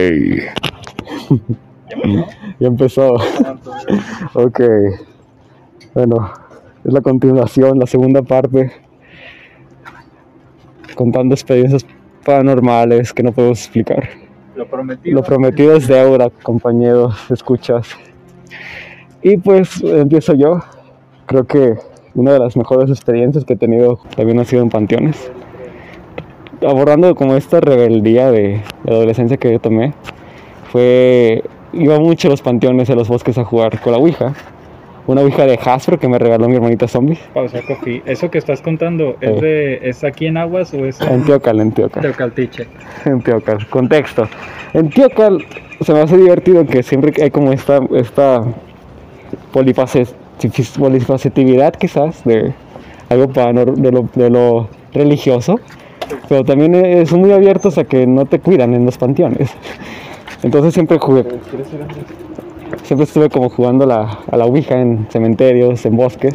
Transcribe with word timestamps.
Ey. 0.00 0.40
ya 2.58 2.66
empezó. 2.66 3.14
ok. 4.34 4.60
Bueno, 5.94 6.32
es 6.84 6.92
la 6.92 7.00
continuación, 7.00 7.78
la 7.78 7.86
segunda 7.86 8.22
parte. 8.22 8.72
Contando 10.94 11.34
experiencias 11.34 11.84
paranormales 12.24 13.12
que 13.12 13.22
no 13.22 13.32
podemos 13.32 13.60
explicar. 13.60 14.08
Lo 14.56 14.66
prometido. 14.66 15.16
Lo 15.16 15.22
prometido 15.22 15.76
es 15.76 15.86
deuda, 15.86 16.30
compañeros, 16.42 17.14
escuchas. 17.30 17.88
Y 19.22 19.36
pues 19.36 19.82
empiezo 19.82 20.34
yo. 20.34 20.60
Creo 21.26 21.44
que 21.44 21.74
una 22.14 22.32
de 22.32 22.38
las 22.38 22.56
mejores 22.56 22.90
experiencias 22.90 23.44
que 23.44 23.54
he 23.54 23.56
tenido 23.56 24.00
también 24.16 24.38
ha 24.40 24.44
sido 24.44 24.62
en 24.62 24.70
panteones. 24.70 25.30
Abordando 26.66 27.14
como 27.14 27.36
esta 27.36 27.60
rebeldía 27.60 28.30
de, 28.30 28.60
de 28.84 28.92
adolescencia 28.94 29.36
que 29.36 29.52
yo 29.52 29.58
tomé, 29.60 29.92
fue. 30.70 31.42
Iba 31.72 32.00
mucho 32.00 32.26
a 32.28 32.32
los 32.32 32.42
panteones, 32.42 32.90
a 32.90 32.94
los 32.96 33.06
bosques 33.08 33.38
a 33.38 33.44
jugar 33.44 33.80
con 33.80 33.92
la 33.92 33.98
Ouija. 33.98 34.34
Una 35.06 35.22
Ouija 35.22 35.46
de 35.46 35.58
Hasbro 35.64 35.98
que 35.98 36.08
me 36.08 36.18
regaló 36.18 36.48
mi 36.48 36.56
hermanita 36.56 36.86
zombie. 36.88 37.16
Pausa, 37.32 37.60
Cofi. 37.66 38.02
¿Eso 38.06 38.30
que 38.30 38.38
estás 38.38 38.60
contando 38.60 39.16
es, 39.20 39.40
de, 39.40 39.88
es 39.88 40.02
aquí 40.04 40.26
en 40.26 40.36
Aguas 40.36 40.74
o 40.74 40.84
es 40.84 41.00
En 41.00 41.24
Teocal, 41.24 41.60
en 41.60 41.72
Teocal. 41.72 42.02
Teucaltiche? 42.02 42.66
En 43.04 43.20
Teocal. 43.22 43.66
Contexto. 43.68 44.28
En 44.74 44.90
Teocal 44.90 45.44
se 45.80 45.92
me 45.94 46.00
hace 46.00 46.16
divertido 46.16 46.66
que 46.66 46.82
siempre 46.82 47.12
hay 47.22 47.30
como 47.30 47.52
esta, 47.52 47.80
esta 47.94 48.42
polifacet- 49.52 50.12
polifacetividad 50.78 51.74
quizás 51.74 52.22
de 52.24 52.52
algo 53.08 53.28
panor- 53.28 53.74
de 53.74 53.92
lo, 53.92 54.08
de 54.14 54.30
lo 54.30 54.68
religioso, 54.92 55.58
pero 56.28 56.44
también 56.44 56.74
eh, 56.74 57.06
son 57.06 57.20
muy 57.20 57.32
abiertos 57.32 57.78
a 57.78 57.84
que 57.84 58.06
no 58.06 58.26
te 58.26 58.38
cuidan 58.38 58.74
en 58.74 58.84
los 58.84 58.98
panteones. 58.98 59.50
Entonces 60.42 60.72
siempre 60.74 60.98
jugué, 60.98 61.26
siempre 62.82 63.04
estuve 63.04 63.28
como 63.28 63.50
jugando 63.50 63.86
la, 63.86 64.18
a 64.30 64.36
la 64.36 64.46
Ouija 64.46 64.80
en 64.80 65.06
cementerios, 65.10 65.84
en 65.84 65.96
bosques. 65.96 66.34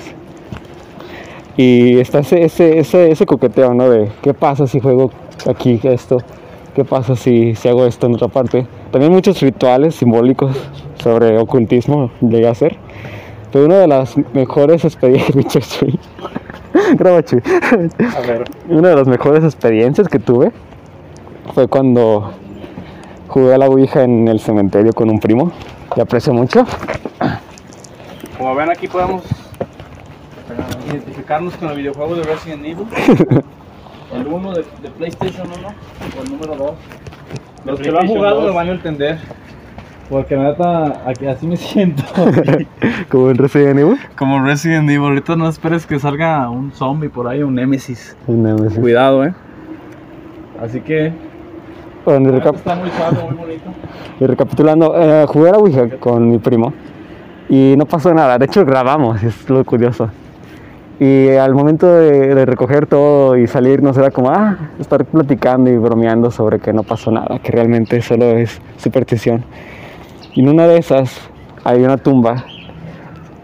Y 1.58 2.00
está 2.00 2.20
ese, 2.20 2.44
ese, 2.44 2.80
ese, 2.80 3.12
ese 3.12 3.26
coqueteo, 3.26 3.74
¿no? 3.74 3.90
De 3.90 4.10
qué 4.22 4.34
pasa 4.34 4.68
si 4.68 4.80
juego 4.80 5.12
aquí 5.50 5.80
esto, 5.84 6.18
qué 6.76 6.84
pasa 6.84 7.16
si, 7.16 7.56
si 7.56 7.70
hago 7.70 7.86
esto 7.86 8.08
en 8.08 8.16
otra 8.16 8.28
parte. 8.28 8.68
También 8.92 9.12
muchos 9.12 9.42
rituales 9.42 9.96
simbólicos 9.96 10.56
sobre 11.02 11.38
ocultismo 11.38 12.12
llegué 12.22 12.48
a 12.48 12.52
hacer. 12.52 12.78
Pero 13.52 13.66
una 13.66 13.80
de 13.80 13.88
las 13.88 14.16
mejores 14.34 14.84
experiencias, 14.86 15.80
Graba, 16.98 17.24
Chuy. 17.24 17.42
A 18.16 18.22
ver. 18.22 18.44
una 18.68 18.90
de 18.90 18.96
las 18.96 19.08
mejores 19.08 19.44
experiencias 19.44 20.08
que 20.08 20.20
tuve 20.20 20.52
fue 21.54 21.68
cuando 21.68 22.34
jugué 23.28 23.54
a 23.54 23.58
la 23.58 23.68
Ouija 23.68 24.04
en 24.04 24.28
el 24.28 24.40
cementerio 24.40 24.94
con 24.94 25.10
un 25.10 25.20
primo. 25.20 25.52
Y 25.96 26.02
aprecio 26.02 26.34
mucho. 26.34 26.66
Como 28.38 28.56
ven 28.56 28.70
aquí 28.70 28.88
podemos 28.88 29.24
eh, 29.24 30.90
identificarnos 30.90 31.56
con 31.56 31.70
el 31.70 31.78
videojuego 31.78 32.16
de 32.16 32.24
Resident 32.24 32.66
Evil. 32.66 32.88
El 34.14 34.28
1 34.28 34.52
de, 34.54 34.66
de 34.82 34.90
PlayStation 34.98 35.48
1 35.48 35.68
o 35.68 36.22
el 36.22 36.32
número 36.32 36.56
2. 36.56 36.72
Los 37.66 37.80
que 37.80 37.92
lo 37.92 38.00
han 38.00 38.08
jugado 38.08 38.48
lo 38.48 38.54
van 38.54 38.70
a 38.70 38.72
entender. 38.72 39.20
Porque 40.10 40.38
neta, 40.38 41.02
aquí 41.08 41.26
así 41.26 41.48
me 41.48 41.58
siento. 41.58 42.04
Como 43.10 43.32
en 43.32 43.38
Resident 43.38 43.80
Evil. 43.80 43.98
Como 44.18 44.44
Resident 44.44 44.90
Evil, 44.90 45.08
ahorita 45.08 45.36
no 45.36 45.48
esperes 45.50 45.86
que 45.86 46.00
salga 46.00 46.50
un 46.50 46.72
zombie 46.72 47.10
por 47.10 47.28
ahí, 47.28 47.42
un 47.44 47.56
Nemesis. 47.56 48.16
Un 48.28 48.44
Nemesis. 48.44 48.78
Cuidado, 48.80 49.26
eh. 49.26 49.34
Así 50.62 50.80
que 50.82 51.12
Bueno, 52.06 52.32
recap- 52.32 52.56
está 52.56 52.76
muy 52.76 52.90
suave, 52.92 53.18
muy 53.30 53.36
bonito. 53.38 53.64
Y 54.20 54.26
recapitulando, 54.26 54.94
eh, 54.98 55.26
jugué 55.28 55.50
a 55.50 55.52
la 55.54 55.58
Ouija 55.58 55.90
con 56.00 56.30
mi 56.32 56.38
primo 56.38 56.72
y 57.50 57.74
no 57.78 57.86
pasó 57.86 58.14
nada. 58.14 58.38
De 58.38 58.46
hecho, 58.46 58.64
grabamos, 58.64 59.22
es 59.24 59.50
lo 59.50 59.66
curioso. 59.66 60.10
Y 61.02 61.28
al 61.32 61.54
momento 61.54 61.94
de, 61.94 62.34
de 62.34 62.46
recoger 62.46 62.86
todo 62.88 63.36
y 63.36 63.46
salir, 63.48 63.84
nos 63.84 63.98
era 63.98 64.12
como, 64.12 64.30
ah, 64.30 64.56
estar 64.80 65.04
platicando 65.04 65.70
y 65.70 65.76
bromeando 65.78 66.32
sobre 66.32 66.60
que 66.60 66.72
no 66.72 66.84
pasó 66.84 67.12
nada, 67.12 67.40
que 67.40 67.52
realmente 67.52 68.02
solo 68.02 68.24
es 68.38 68.62
superstición. 68.78 69.44
Y 70.36 70.42
en 70.42 70.50
una 70.50 70.68
de 70.68 70.78
esas 70.78 71.18
hay 71.64 71.84
una 71.84 71.98
tumba. 71.98 72.46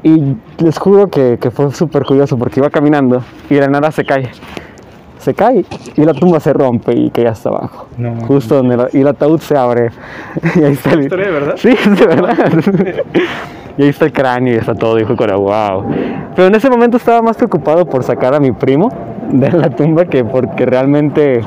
Y 0.03 0.35
les 0.57 0.77
juro 0.77 1.07
que, 1.07 1.37
que 1.39 1.51
fue 1.51 1.71
súper 1.71 2.03
curioso 2.03 2.37
porque 2.37 2.59
iba 2.59 2.69
caminando 2.69 3.23
y 3.49 3.55
de 3.55 3.61
la 3.61 3.67
nada 3.67 3.91
se 3.91 4.03
cae. 4.03 4.29
Se 5.19 5.33
cae 5.35 5.63
y 5.95 6.03
la 6.03 6.13
tumba 6.13 6.39
se 6.39 6.51
rompe 6.51 6.93
y 6.95 7.11
cae 7.11 7.27
hasta 7.27 7.49
abajo. 7.49 7.87
No. 7.97 8.15
Justo 8.25 8.55
donde 8.55 8.75
la- 8.77 8.87
y 8.91 9.01
el 9.01 9.07
ataúd 9.07 9.39
se 9.39 9.55
abre. 9.55 9.89
y 10.55 10.63
ahí 10.63 10.73
está 10.73 10.93
el, 10.93 11.01
historia 11.03 11.27
de 11.27 11.31
verdad? 11.31 11.53
Sí, 11.57 11.69
es 11.69 11.99
de 11.99 12.05
verdad. 12.07 12.35
y 13.77 13.83
ahí 13.83 13.89
está 13.89 14.05
el 14.05 14.11
cráneo 14.11 14.55
y 14.55 14.57
está 14.57 14.73
todo. 14.73 14.95
Dijo 14.95 15.15
con 15.15 15.29
wow. 15.29 15.85
Pero 16.35 16.47
en 16.47 16.55
ese 16.55 16.69
momento 16.69 16.97
estaba 16.97 17.21
más 17.21 17.37
preocupado 17.37 17.85
por 17.85 18.03
sacar 18.03 18.33
a 18.33 18.39
mi 18.39 18.51
primo 18.51 18.89
de 19.31 19.51
la 19.51 19.69
tumba 19.69 20.05
que 20.05 20.25
porque 20.25 20.65
realmente 20.65 21.41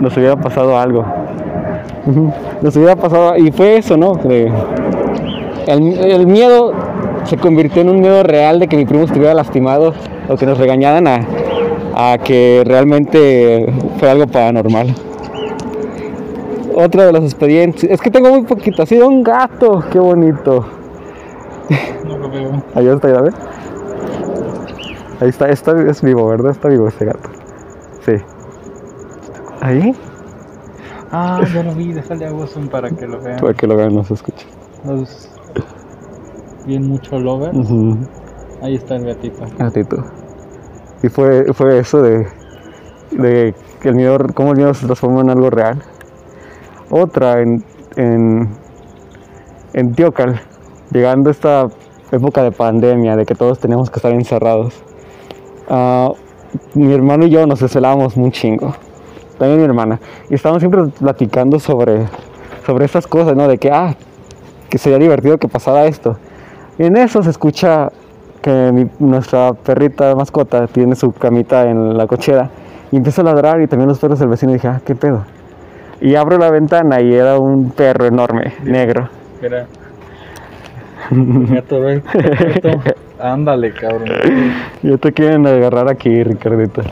nos 0.00 0.16
hubiera 0.16 0.36
pasado 0.36 0.78
algo. 0.78 1.04
Nos 2.62 2.76
hubiera 2.76 2.96
pasado. 2.96 3.36
Y 3.36 3.50
fue 3.52 3.76
eso, 3.78 3.96
¿no? 3.96 4.14
De- 4.14 4.52
el, 5.66 5.98
el 5.98 6.26
miedo 6.26 6.72
se 7.24 7.36
convirtió 7.36 7.82
en 7.82 7.88
un 7.90 8.00
miedo 8.00 8.22
real 8.22 8.60
de 8.60 8.68
que 8.68 8.76
mi 8.76 8.84
primo 8.86 9.04
estuviera 9.04 9.34
lastimado 9.34 9.92
o 10.28 10.36
que 10.36 10.46
nos 10.46 10.58
regañaran 10.58 11.06
a, 11.08 11.20
a 11.94 12.18
que 12.18 12.62
realmente 12.64 13.66
fue 13.98 14.08
algo 14.10 14.26
paranormal. 14.28 14.94
Otra 16.74 17.06
de 17.06 17.12
las 17.12 17.22
experiencias. 17.24 17.90
Es 17.90 18.00
que 18.00 18.10
tengo 18.10 18.28
muy 18.30 18.42
poquito. 18.42 18.82
Ha 18.82 18.86
sido 18.86 19.08
un 19.08 19.22
gato. 19.24 19.82
Qué 19.90 19.98
bonito. 19.98 20.64
Ahí 22.74 22.86
está, 22.86 23.08
ya 23.08 23.20
ves. 23.22 23.34
Ahí 25.20 25.28
está, 25.30 25.48
está, 25.48 25.72
es 25.88 26.02
vivo, 26.02 26.26
¿verdad? 26.28 26.52
Está 26.52 26.68
vivo 26.68 26.86
este 26.88 27.06
gato. 27.06 27.30
Sí. 28.04 28.12
Ahí, 29.62 29.94
Ah, 31.12 31.40
ya 31.54 31.62
lo 31.62 31.74
vi, 31.74 31.92
déjale 31.92 32.26
a 32.26 32.32
Wilson 32.32 32.68
para 32.68 32.90
que 32.90 33.06
lo 33.06 33.20
vean. 33.20 33.38
para 33.38 33.54
que 33.54 33.66
lo 33.66 33.76
vean, 33.76 33.94
no 33.94 34.04
se 34.04 34.14
escuche. 34.14 34.46
Los 34.84 35.30
bien 36.66 36.88
mucho 36.88 37.18
lover. 37.18 37.52
Ahí 38.62 38.74
está 38.74 38.96
el 38.96 39.04
gatito. 39.06 39.44
Gatito. 39.58 40.04
Y 41.02 41.08
fue, 41.08 41.52
fue 41.52 41.78
eso 41.78 42.02
de, 42.02 42.26
de 43.12 43.54
que 43.80 43.88
el 43.90 43.94
miedo, 43.94 44.18
cómo 44.34 44.50
el 44.52 44.56
miedo 44.56 44.74
se 44.74 44.86
transforma 44.86 45.20
en 45.20 45.30
algo 45.30 45.50
real. 45.50 45.80
Otra 46.90 47.40
en, 47.40 47.62
en, 47.96 48.48
en 49.74 49.94
Teocal, 49.94 50.40
llegando 50.90 51.30
a 51.30 51.32
esta 51.32 51.68
época 52.10 52.42
de 52.42 52.50
pandemia, 52.52 53.16
de 53.16 53.26
que 53.26 53.34
todos 53.34 53.58
tenemos 53.60 53.90
que 53.90 53.98
estar 53.98 54.12
encerrados. 54.12 54.74
ah, 55.68 56.12
mi 56.74 56.92
hermano 56.92 57.26
y 57.26 57.30
yo 57.30 57.46
nos 57.46 57.60
desvelábamos 57.60 58.16
un 58.16 58.32
chingo. 58.32 58.74
También 59.38 59.58
mi 59.60 59.64
hermana. 59.64 59.98
Y 60.30 60.34
estábamos 60.34 60.60
siempre 60.60 60.82
platicando 60.98 61.58
sobre, 61.60 62.06
sobre 62.64 62.84
estas 62.84 63.06
cosas, 63.06 63.36
¿no? 63.36 63.46
De 63.48 63.58
que, 63.58 63.70
ah, 63.70 63.94
que 64.70 64.78
sería 64.78 64.98
divertido 64.98 65.38
que 65.38 65.48
pasara 65.48 65.86
esto. 65.86 66.16
Y 66.78 66.84
en 66.84 66.96
eso 66.96 67.22
se 67.22 67.30
escucha 67.30 67.90
que 68.42 68.70
mi- 68.72 68.88
nuestra 68.98 69.52
perrita 69.54 70.14
mascota 70.14 70.66
tiene 70.66 70.94
su 70.94 71.12
camita 71.12 71.68
en 71.68 71.96
la 71.96 72.06
cochera 72.06 72.50
y 72.92 72.96
empieza 72.96 73.22
a 73.22 73.24
ladrar 73.24 73.60
y 73.60 73.66
también 73.66 73.88
los 73.88 73.98
perros 73.98 74.18
del 74.18 74.28
vecino 74.28 74.52
y 74.52 74.54
dije, 74.54 74.68
ah, 74.68 74.80
qué 74.84 74.94
pedo. 74.94 75.24
Y 76.00 76.14
abro 76.14 76.38
la 76.38 76.50
ventana 76.50 77.00
y 77.00 77.14
era 77.14 77.38
un 77.38 77.70
perro 77.70 78.06
enorme, 78.06 78.54
negro. 78.64 79.08
Era. 79.42 79.66
Gato. 81.10 81.80
Ándale, 83.20 83.72
cabrón. 83.72 84.08
Ya 84.82 84.96
te 84.98 85.12
quieren 85.12 85.46
agarrar 85.46 85.88
aquí, 85.88 86.22
Ricardito. 86.22 86.82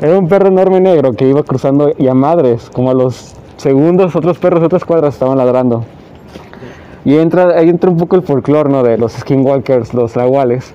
Era 0.00 0.18
un 0.18 0.28
perro 0.28 0.48
enorme 0.48 0.80
negro 0.80 1.12
que 1.12 1.26
iba 1.26 1.42
cruzando 1.42 1.90
y 1.96 2.06
a 2.08 2.14
madres, 2.14 2.70
como 2.70 2.90
a 2.90 2.94
los 2.94 3.34
segundos, 3.56 4.14
otros 4.14 4.38
perros 4.38 4.60
de 4.60 4.66
otras 4.66 4.84
cuadras 4.84 5.14
estaban 5.14 5.38
ladrando. 5.38 5.84
Y 7.04 7.16
entra, 7.16 7.58
ahí 7.58 7.68
entra 7.68 7.88
un 7.88 7.96
poco 7.96 8.16
el 8.16 8.22
folclore, 8.22 8.68
¿no? 8.68 8.82
De 8.82 8.98
los 8.98 9.12
skinwalkers, 9.12 9.94
los 9.94 10.16
nahuales. 10.16 10.74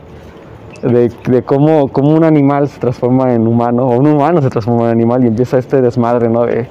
De, 0.81 1.12
de 1.27 1.44
cómo, 1.44 1.89
cómo 1.89 2.15
un 2.15 2.23
animal 2.23 2.68
se 2.68 2.79
transforma 2.79 3.33
en 3.35 3.45
humano, 3.45 3.88
o 3.88 3.97
un 4.00 4.07
humano 4.07 4.41
se 4.41 4.50
transforma 4.50 4.85
en 4.85 4.89
animal 4.91 5.24
y 5.24 5.27
empieza 5.27 5.59
este 5.59 5.79
desmadre, 5.81 6.27
¿no? 6.27 6.45
De, 6.47 6.67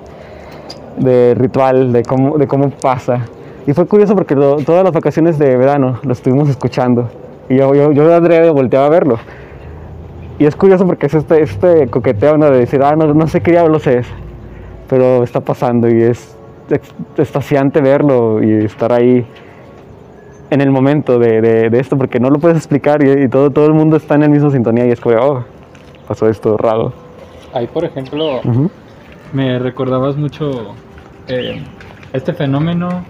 de 0.96 1.34
ritual, 1.36 1.92
de 1.92 2.02
cómo, 2.02 2.36
de 2.36 2.48
cómo 2.48 2.70
pasa. 2.70 3.20
Y 3.68 3.72
fue 3.72 3.86
curioso 3.86 4.16
porque 4.16 4.34
lo- 4.34 4.56
todas 4.56 4.82
las 4.82 4.92
vacaciones 4.92 5.38
de 5.38 5.56
verano 5.56 6.00
lo 6.02 6.12
estuvimos 6.12 6.48
escuchando. 6.48 7.08
Y 7.48 7.56
yo, 7.58 7.72
yo, 7.74 7.92
yo 7.92 8.12
Andrea 8.12 8.50
volteaba 8.50 8.86
a 8.86 8.90
verlo. 8.90 9.18
Y 10.40 10.46
es 10.46 10.56
curioso 10.56 10.84
porque 10.86 11.06
es 11.06 11.14
este, 11.14 11.42
este 11.42 11.86
coqueteo 11.88 12.36
¿no? 12.38 12.50
de 12.50 12.58
decir, 12.58 12.82
ah, 12.82 12.96
no, 12.96 13.12
no 13.14 13.26
sé 13.28 13.40
qué 13.42 13.52
diablos 13.52 13.86
es, 13.86 14.06
pero 14.88 15.22
está 15.22 15.40
pasando 15.40 15.86
y 15.88 16.02
es 16.02 16.36
ex- 16.70 16.92
extasiante 17.18 17.80
verlo 17.82 18.42
y 18.42 18.64
estar 18.64 18.90
ahí 18.92 19.24
en 20.48 20.60
el 20.62 20.70
momento 20.70 21.18
de, 21.18 21.40
de- 21.42 21.68
de 21.70 21.78
esto, 21.78 21.96
porque 21.98 22.18
no 22.18 22.30
lo 22.30 22.38
puedes 22.38 22.56
explicar 22.56 23.04
y, 23.06 23.24
y 23.24 23.28
todo, 23.28 23.50
todo 23.50 23.66
el 23.66 23.74
mundo 23.74 23.96
está 23.98 24.14
en 24.16 24.22
la 24.22 24.28
misma 24.28 24.50
sintonía 24.50 24.86
y 24.86 24.90
es 24.90 25.00
como, 25.00 25.16
oh, 25.20 25.44
pasó 26.08 26.26
esto 26.28 26.56
raro. 26.56 26.92
Ahí, 27.52 27.66
por 27.66 27.84
ejemplo, 27.84 28.40
me 29.32 29.58
recordabas 29.58 30.16
mucho 30.16 30.74
eh, 31.28 31.62
este 32.14 32.32
fenómeno 32.32 33.04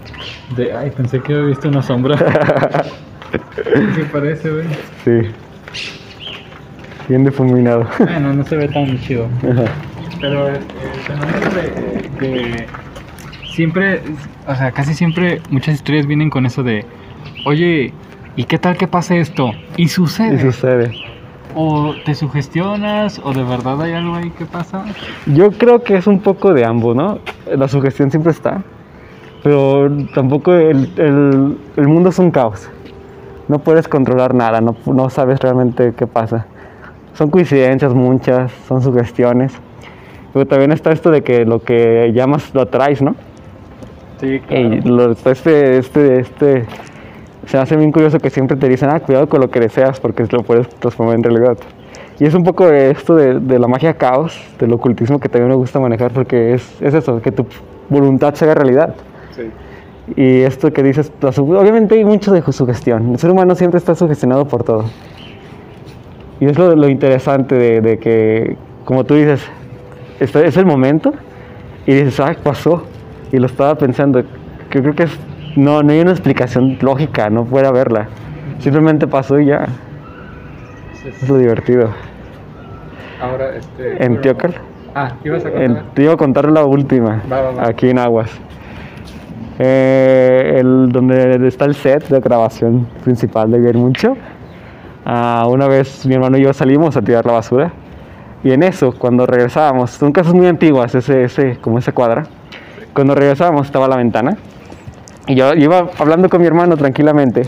de. 0.55 0.73
Ay, 0.73 0.89
pensé 0.91 1.19
que 1.21 1.33
había 1.33 1.45
visto 1.45 1.69
una 1.69 1.81
sombra. 1.81 2.15
¿Qué 3.95 4.03
parece, 4.11 4.49
güey? 4.51 4.65
Sí. 5.05 5.29
Bien 7.07 7.23
difuminado. 7.23 7.85
Bueno, 7.99 8.33
no 8.33 8.43
se 8.43 8.55
ve 8.55 8.67
tan 8.67 8.97
chido. 8.99 9.27
Pero 10.19 10.47
el, 10.49 10.55
el 10.55 10.61
fenómeno 11.05 11.39
de, 12.19 12.27
de- 12.27 12.67
Siempre, 13.51 14.01
o 14.47 14.55
sea, 14.55 14.71
casi 14.71 14.93
siempre 14.93 15.41
muchas 15.49 15.75
historias 15.75 16.05
vienen 16.07 16.29
con 16.29 16.45
eso 16.45 16.63
de. 16.63 16.85
Oye, 17.45 17.91
¿y 18.37 18.45
qué 18.45 18.57
tal 18.57 18.77
que 18.77 18.87
pase 18.87 19.19
esto? 19.19 19.51
Y 19.75 19.89
sucede. 19.89 20.35
Y 20.35 20.39
sucede. 20.39 20.91
O 21.53 21.93
te 22.05 22.15
sugestionas, 22.15 23.19
o 23.21 23.33
de 23.33 23.43
verdad 23.43 23.81
hay 23.81 23.91
algo 23.91 24.15
ahí 24.15 24.29
que 24.29 24.45
pasa. 24.45 24.85
Yo 25.25 25.51
creo 25.51 25.83
que 25.83 25.97
es 25.97 26.07
un 26.07 26.21
poco 26.21 26.53
de 26.53 26.63
ambos, 26.65 26.95
¿no? 26.95 27.19
La 27.53 27.67
sugestión 27.67 28.09
siempre 28.09 28.31
está, 28.31 28.61
pero 29.43 29.91
tampoco 30.15 30.53
el, 30.53 30.89
el- 30.97 31.57
el 31.75 31.87
mundo 31.89 32.09
es 32.09 32.19
un 32.19 32.31
caos. 32.31 32.69
No 33.49 33.59
puedes 33.59 33.89
controlar 33.89 34.33
nada, 34.33 34.61
no, 34.61 34.77
no 34.85 35.09
sabes 35.09 35.41
realmente 35.41 35.93
qué 35.97 36.07
pasa. 36.07 36.45
Son 37.13 37.29
coincidencias 37.29 37.93
muchas, 37.93 38.51
son 38.67 38.81
sugestiones, 38.81 39.53
pero 40.33 40.45
también 40.45 40.71
está 40.71 40.91
esto 40.91 41.11
de 41.11 41.21
que 41.21 41.45
lo 41.45 41.59
que 41.61 42.11
llamas 42.13 42.53
lo 42.53 42.61
atraes, 42.61 43.01
¿no? 43.01 43.15
Sí, 44.19 44.39
Y 44.49 44.81
lo- 44.87 45.11
este, 45.11 45.77
este, 45.77 46.19
este, 46.19 46.65
se 47.47 47.57
hace 47.57 47.75
bien 47.75 47.91
curioso 47.91 48.19
que 48.19 48.29
siempre 48.29 48.55
te 48.55 48.69
dicen, 48.69 48.89
ah, 48.91 48.99
cuidado 48.99 49.27
con 49.27 49.41
lo 49.41 49.49
que 49.49 49.59
deseas 49.59 49.99
porque 49.99 50.25
lo 50.31 50.43
puedes 50.43 50.69
transformar 50.69 51.15
en 51.15 51.23
realidad. 51.23 51.57
Y 52.19 52.25
es 52.25 52.33
un 52.35 52.43
poco 52.43 52.67
de 52.67 52.91
esto 52.91 53.15
de, 53.15 53.39
de 53.39 53.57
la 53.59 53.67
magia 53.67 53.95
caos, 53.95 54.39
del 54.59 54.71
ocultismo 54.73 55.19
que 55.19 55.27
también 55.27 55.49
me 55.49 55.55
gusta 55.55 55.79
manejar 55.79 56.11
porque 56.11 56.53
es, 56.53 56.81
es 56.81 56.93
eso, 56.93 57.19
que 57.21 57.31
tu 57.31 57.45
voluntad 57.89 58.35
se 58.35 58.45
haga 58.45 58.53
realidad. 58.53 58.93
Sí. 59.35 59.41
Y 60.15 60.41
esto 60.41 60.71
que 60.71 60.83
dices, 60.83 61.11
su- 61.31 61.51
obviamente 61.57 61.95
hay 61.95 62.05
mucho 62.05 62.31
de 62.31 62.43
sugestión. 62.51 63.11
El 63.13 63.17
ser 63.19 63.31
humano 63.31 63.55
siempre 63.55 63.79
está 63.79 63.95
sugestionado 63.95 64.45
por 64.47 64.63
todo. 64.63 64.85
Y 66.41 66.47
es 66.47 66.57
lo, 66.57 66.75
lo 66.75 66.89
interesante 66.89 67.55
de, 67.55 67.79
de 67.81 67.97
que, 67.99 68.57
como 68.83 69.05
tú 69.05 69.13
dices, 69.15 69.41
este 70.19 70.45
es 70.45 70.57
el 70.57 70.65
momento 70.65 71.13
y 71.85 71.93
dices, 71.93 72.19
ah, 72.19 72.35
pasó. 72.43 72.83
Y 73.31 73.37
lo 73.37 73.45
estaba 73.45 73.75
pensando. 73.75 74.21
Que 74.69 74.81
creo 74.81 74.93
que 74.95 75.03
es, 75.03 75.17
no, 75.55 75.81
no 75.83 75.91
hay 75.93 76.01
una 76.01 76.11
explicación 76.11 76.77
lógica, 76.81 77.29
no 77.29 77.45
puede 77.45 77.67
haberla. 77.67 78.07
Simplemente 78.59 79.07
pasó 79.07 79.39
y 79.39 79.45
ya. 79.45 79.67
Es 81.05 81.29
lo 81.29 81.37
divertido. 81.37 81.89
Ahora, 83.21 83.55
este. 83.55 84.03
En 84.03 84.19
Teocal, 84.21 84.55
Ah, 84.93 85.13
¿qué 85.23 85.29
ibas 85.29 85.45
a 85.45 85.49
contar? 85.51 85.63
en- 85.63 85.83
te 85.93 86.03
iba 86.03 86.13
a 86.13 86.17
contar 86.17 86.51
la 86.51 86.65
última, 86.65 87.21
Va, 87.31 87.41
va, 87.41 87.51
va. 87.51 87.67
aquí 87.67 87.89
en 87.89 87.99
Aguas. 87.99 88.29
Eh, 89.59 90.55
el, 90.59 90.89
donde 90.91 91.47
está 91.47 91.65
el 91.65 91.75
set 91.75 92.07
de 92.09 92.19
grabación 92.19 92.87
principal 93.03 93.51
de 93.51 93.59
Bien 93.59 93.77
Mucho. 93.77 94.17
Ah, 95.05 95.45
una 95.49 95.67
vez 95.67 96.05
mi 96.05 96.13
hermano 96.13 96.37
y 96.37 96.43
yo 96.43 96.53
salimos 96.53 96.95
a 96.97 97.01
tirar 97.01 97.25
la 97.25 97.33
basura. 97.33 97.71
Y 98.43 98.51
en 98.51 98.63
eso, 98.63 98.91
cuando 98.97 99.25
regresábamos, 99.25 99.91
son 99.91 100.11
casas 100.11 100.33
muy 100.33 100.47
antiguas, 100.47 100.93
ese, 100.95 101.23
ese, 101.23 101.57
como 101.61 101.77
esa 101.79 101.91
cuadra. 101.91 102.23
Cuando 102.93 103.15
regresábamos 103.15 103.67
estaba 103.67 103.87
la 103.87 103.97
ventana. 103.97 104.37
Y 105.27 105.35
yo 105.35 105.53
iba 105.53 105.89
hablando 105.99 106.29
con 106.29 106.41
mi 106.41 106.47
hermano 106.47 106.75
tranquilamente. 106.77 107.43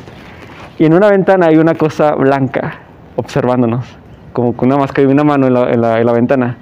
Y 0.78 0.86
en 0.86 0.94
una 0.94 1.10
ventana 1.10 1.48
hay 1.48 1.58
una 1.58 1.76
cosa 1.76 2.14
blanca 2.16 2.76
observándonos, 3.16 3.86
como 4.32 4.54
con 4.56 4.70
una 4.70 4.78
máscara 4.78 5.08
y 5.08 5.12
una 5.12 5.24
mano 5.24 5.48
en 5.48 5.54
la, 5.54 5.70
en 5.72 5.82
la- 5.82 6.00
en 6.00 6.06
la 6.06 6.14
ventana. 6.14 6.58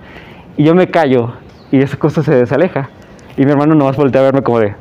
Y 0.57 0.63
yo 0.65 0.75
me 0.75 0.87
callo 0.87 1.33
y 1.71 1.81
esa 1.81 1.97
cosa 1.97 2.23
se 2.23 2.35
desaleja. 2.35 2.89
Y 3.37 3.45
mi 3.45 3.51
hermano 3.51 3.75
nomás 3.75 3.95
voltea 3.95 4.21
a 4.21 4.25
verme 4.25 4.41
como 4.41 4.59
de... 4.59 4.75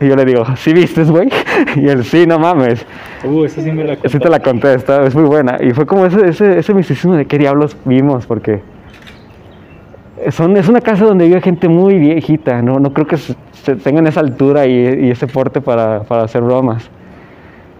Y 0.00 0.06
yo 0.06 0.14
le 0.14 0.24
digo, 0.24 0.44
¿sí 0.56 0.72
vistes, 0.72 1.10
güey? 1.10 1.28
Y 1.76 1.88
él, 1.88 2.04
sí, 2.04 2.24
no 2.26 2.38
mames. 2.38 2.86
Uh, 3.24 3.44
esa 3.44 3.60
sí 3.62 3.72
me 3.72 3.82
la 3.84 3.96
Sí 4.04 4.18
te 4.18 4.28
la 4.28 4.38
conté, 4.40 4.74
está, 4.74 5.04
es 5.04 5.14
muy 5.14 5.24
buena. 5.24 5.58
Y 5.60 5.72
fue 5.72 5.86
como 5.86 6.06
ese, 6.06 6.28
ese, 6.28 6.58
ese 6.58 6.72
misticismo 6.74 7.14
de 7.14 7.26
qué 7.26 7.36
diablos 7.38 7.76
vimos, 7.84 8.24
porque 8.26 8.60
son, 10.30 10.56
es 10.56 10.68
una 10.68 10.80
casa 10.80 11.04
donde 11.04 11.26
vive 11.26 11.40
gente 11.40 11.68
muy 11.68 11.98
viejita, 11.98 12.60
no, 12.62 12.78
no 12.80 12.92
creo 12.92 13.06
que 13.06 13.16
se, 13.16 13.34
se 13.52 13.76
tengan 13.76 14.06
esa 14.06 14.20
altura 14.20 14.66
y, 14.66 14.72
y 15.06 15.10
ese 15.10 15.26
porte 15.26 15.60
para, 15.60 16.00
para 16.02 16.22
hacer 16.24 16.42
bromas. 16.42 16.88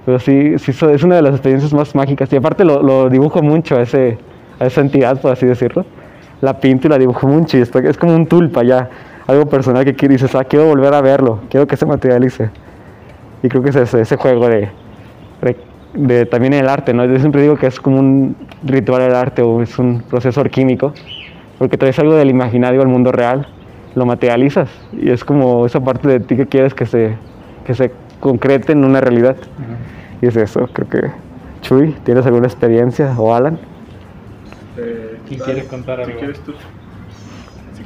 Pero 0.06 0.18
sí, 0.20 0.58
sí 0.58 0.70
es 0.72 1.02
una 1.02 1.16
de 1.16 1.22
las 1.22 1.32
experiencias 1.32 1.72
más 1.74 1.94
mágicas. 1.94 2.32
Y 2.32 2.36
aparte 2.36 2.64
lo, 2.64 2.82
lo 2.82 3.10
dibujo 3.10 3.42
mucho 3.42 3.76
a, 3.76 3.82
ese, 3.82 4.16
a 4.58 4.66
esa 4.66 4.80
entidad, 4.80 5.20
por 5.20 5.32
así 5.32 5.44
decirlo. 5.46 5.84
La 6.40 6.58
pinto 6.60 6.86
y 6.86 6.90
la 6.90 6.98
dibujo 6.98 7.26
mucho 7.26 7.58
y 7.58 7.60
esto- 7.60 7.78
es 7.80 7.98
como 7.98 8.14
un 8.14 8.26
tulpa 8.26 8.62
ya. 8.62 8.88
Algo 9.28 9.46
personal 9.46 9.84
que 9.84 9.94
quiero- 9.94 10.12
dices, 10.14 10.34
ah, 10.34 10.42
quiero 10.44 10.66
volver 10.66 10.92
a 10.94 11.00
verlo, 11.00 11.40
quiero 11.50 11.66
que 11.66 11.76
se 11.76 11.86
materialice. 11.86 12.50
Y 13.42 13.48
creo 13.48 13.62
que 13.62 13.70
es 13.70 13.76
ese, 13.76 14.00
ese 14.00 14.16
juego 14.16 14.48
de, 14.48 14.68
de, 15.42 15.56
de 15.94 16.26
también 16.26 16.54
el 16.54 16.68
arte, 16.68 16.92
¿no? 16.92 17.04
Yo 17.04 17.18
siempre 17.20 17.42
digo 17.42 17.56
que 17.56 17.66
es 17.68 17.78
como 17.78 18.00
un 18.00 18.34
ritual 18.64 19.02
del 19.02 19.14
arte 19.14 19.42
o 19.42 19.62
es 19.62 19.78
un 19.78 20.02
proceso 20.02 20.42
químico, 20.44 20.92
porque 21.58 21.76
traes 21.78 21.98
algo 22.00 22.14
del 22.14 22.30
imaginario 22.30 22.80
al 22.80 22.88
mundo 22.88 23.12
real, 23.12 23.46
lo 23.94 24.06
materializas 24.06 24.68
y 24.92 25.10
es 25.10 25.24
como 25.24 25.66
esa 25.66 25.80
parte 25.80 26.08
de 26.08 26.20
ti 26.20 26.34
que 26.36 26.46
quieres 26.46 26.74
que 26.74 26.86
se, 26.86 27.14
que 27.66 27.74
se 27.74 27.92
concrete 28.20 28.72
en 28.72 28.84
una 28.84 29.00
realidad. 29.00 29.36
Y 30.20 30.26
es 30.26 30.36
eso, 30.36 30.68
creo 30.72 30.88
que... 30.88 31.10
Chuy, 31.60 31.94
¿tienes 32.04 32.24
alguna 32.26 32.46
experiencia? 32.46 33.14
¿O 33.18 33.34
Alan? 33.34 33.58
¿Quién 35.28 35.40
quiere 35.40 35.64
contar 35.64 36.00
algo? 36.00 36.12
¿Qué 36.12 36.18
quieres 36.18 36.40
tú? 36.40 36.52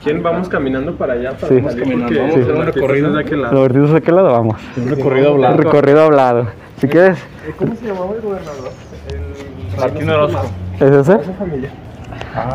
Quieren, 0.03 0.23
vamos 0.23 0.49
caminando 0.49 0.95
para 0.97 1.13
allá. 1.15 1.31
Para 1.33 1.49
Sí. 1.49 1.61
salir, 1.63 1.79
caminando, 1.83 2.19
vamos 2.21 2.37
a 2.37 2.41
hacer 2.41 2.53
un 2.53 2.59
la 2.59 2.65
recorrido. 2.67 3.13
de 3.13 3.21
aquel 3.21 3.43
lado. 3.43 3.55
¿Lo 3.55 3.63
vertidos 3.63 3.93
de 3.93 4.01
qué 4.03 4.13
lado 4.13 4.33
vamos? 4.33 4.61
Un 4.77 4.89
recorrido 4.91 5.29
Un 5.31 5.35
hablado. 5.45 5.57
recorrido 5.63 6.03
hablado. 6.03 6.47
Si 6.79 6.89
quieres, 6.89 7.19
Eh, 7.47 7.53
¿Cómo 7.57 7.75
se 7.77 7.87
llamaba 7.87 8.13
el 8.15 8.21
gobernador? 8.21 8.71
El 9.09 9.79
Martín 9.81 10.11
Orozco. 10.11 10.43
¿es 10.75 10.83
ese? 10.83 11.13
Esa 11.15 11.33
familia. 11.35 11.71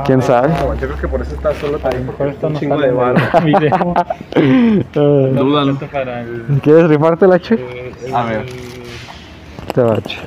¿Quién 0.06 0.22
sabe? 0.22 0.48
No, 0.50 0.74
yo 0.74 0.88
creo 0.88 0.98
que 1.00 1.08
por 1.08 1.22
eso 1.22 1.36
está 1.36 1.54
solo 1.56 1.78
también. 1.78 2.06
porque 2.06 2.18
Por 2.24 2.28
esto 2.34 2.48
un 2.48 2.54
no 2.54 2.60
chingo 2.60 2.78
de 2.78 2.92
barro. 2.92 3.18
Eh, 4.36 4.86
Dúdalo. 4.94 5.76
Para 5.92 6.22
el, 6.22 6.44
¿Quieres 6.64 6.88
rifártela, 6.90 7.40
Chuy? 7.40 7.60
el- 8.06 8.16
A 8.16 8.24
ver. 8.26 8.46
Te 9.74 9.82
va, 9.82 10.02
Chuy. 10.02 10.20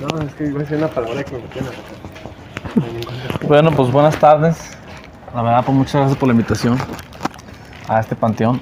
No, 0.00 0.20
es 0.22 0.34
que 0.34 0.44
iba 0.46 0.58
a 0.58 0.62
decir 0.62 0.76
una 0.78 0.88
palabra 0.88 1.22
que 1.24 1.32
me 1.34 1.40
la 1.40 1.70
Bueno, 3.46 3.70
pues 3.70 3.90
buenas 3.90 4.16
tardes. 4.18 4.76
La 5.34 5.42
verdad, 5.42 5.64
pues 5.64 5.76
muchas 5.76 5.94
gracias 5.94 6.18
por 6.18 6.28
la 6.28 6.32
invitación 6.32 6.76
a 7.88 8.00
este 8.00 8.16
panteón. 8.16 8.60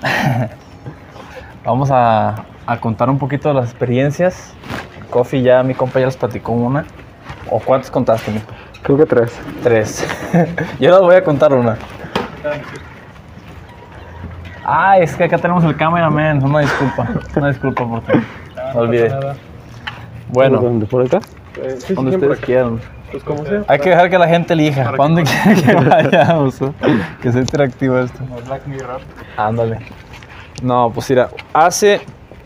Vamos 1.65 1.91
a, 1.91 2.45
a 2.67 2.81
contar 2.81 3.09
un 3.09 3.19
poquito 3.19 3.49
de 3.49 3.55
las 3.55 3.71
experiencias. 3.71 4.53
Coffee 5.11 5.43
ya, 5.43 5.63
mi 5.63 5.75
compa 5.75 6.01
ya 6.01 6.07
les 6.07 6.17
platicó 6.17 6.53
una. 6.53 6.85
¿O 7.51 7.59
cuántas 7.61 7.91
contaste? 7.91 8.33
Creo 8.83 8.97
que 8.99 9.07
tres. 9.07 9.39
Tres. 9.63 10.07
Yo 10.81 10.91
les 10.91 11.01
voy 11.01 11.15
a 11.15 11.23
contar 11.25 11.53
una. 11.53 11.77
Ah, 14.65 14.99
es 14.99 15.15
que 15.17 15.25
acá 15.25 15.39
tenemos 15.39 15.65
el 15.65 15.77
cameraman. 15.77 16.43
Una 16.43 16.61
disculpa. 16.61 17.09
Una 17.37 17.49
disculpa 17.49 17.87
por 17.87 18.03
favor. 18.03 18.23
Me 18.75 18.81
olvidé. 18.81 19.09
nada. 19.11 19.37
Bueno, 20.29 20.61
¿Dónde? 20.61 20.87
¿Por 20.87 21.05
acá? 21.07 21.21
Eh, 21.63 21.77
sí, 21.79 21.89
sí, 21.89 21.95
donde 21.95 22.13
siempre 22.13 22.31
ustedes 22.31 22.39
acá. 22.39 22.47
quieran. 22.47 22.81
Pues 23.13 23.23
como 23.25 23.45
sea. 23.45 23.63
Hay 23.69 23.79
que 23.79 23.91
dejar 23.91 24.11
que 24.11 24.19
la 24.19 24.27
gente 24.27 24.55
elija. 24.55 24.85
¿Para 24.85 24.97
dónde 24.97 25.23
quieren 25.23 25.63
que 25.63 25.75
vayamos? 25.89 26.59
Que 27.21 27.31
sea 27.31 27.41
interactivo 27.41 27.99
esto. 27.99 28.19
Como 28.19 28.41
Black 28.41 28.67
Mirror. 28.67 29.01
Ándale. 29.37 29.79
No, 30.63 30.91
pues 30.91 31.09
mira, 31.11 31.29
hace 31.53 32.01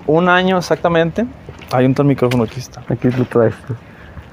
un 0.07 0.29
año 0.29 0.59
exactamente. 0.59 1.25
Hay 1.73 1.87
un 1.87 1.95
tal 1.95 2.07
micrófono 2.07 2.45
aquí 2.45 2.61
está. 2.61 2.83
Aquí 2.89 3.09
lo 3.11 3.25
traes. 3.25 3.55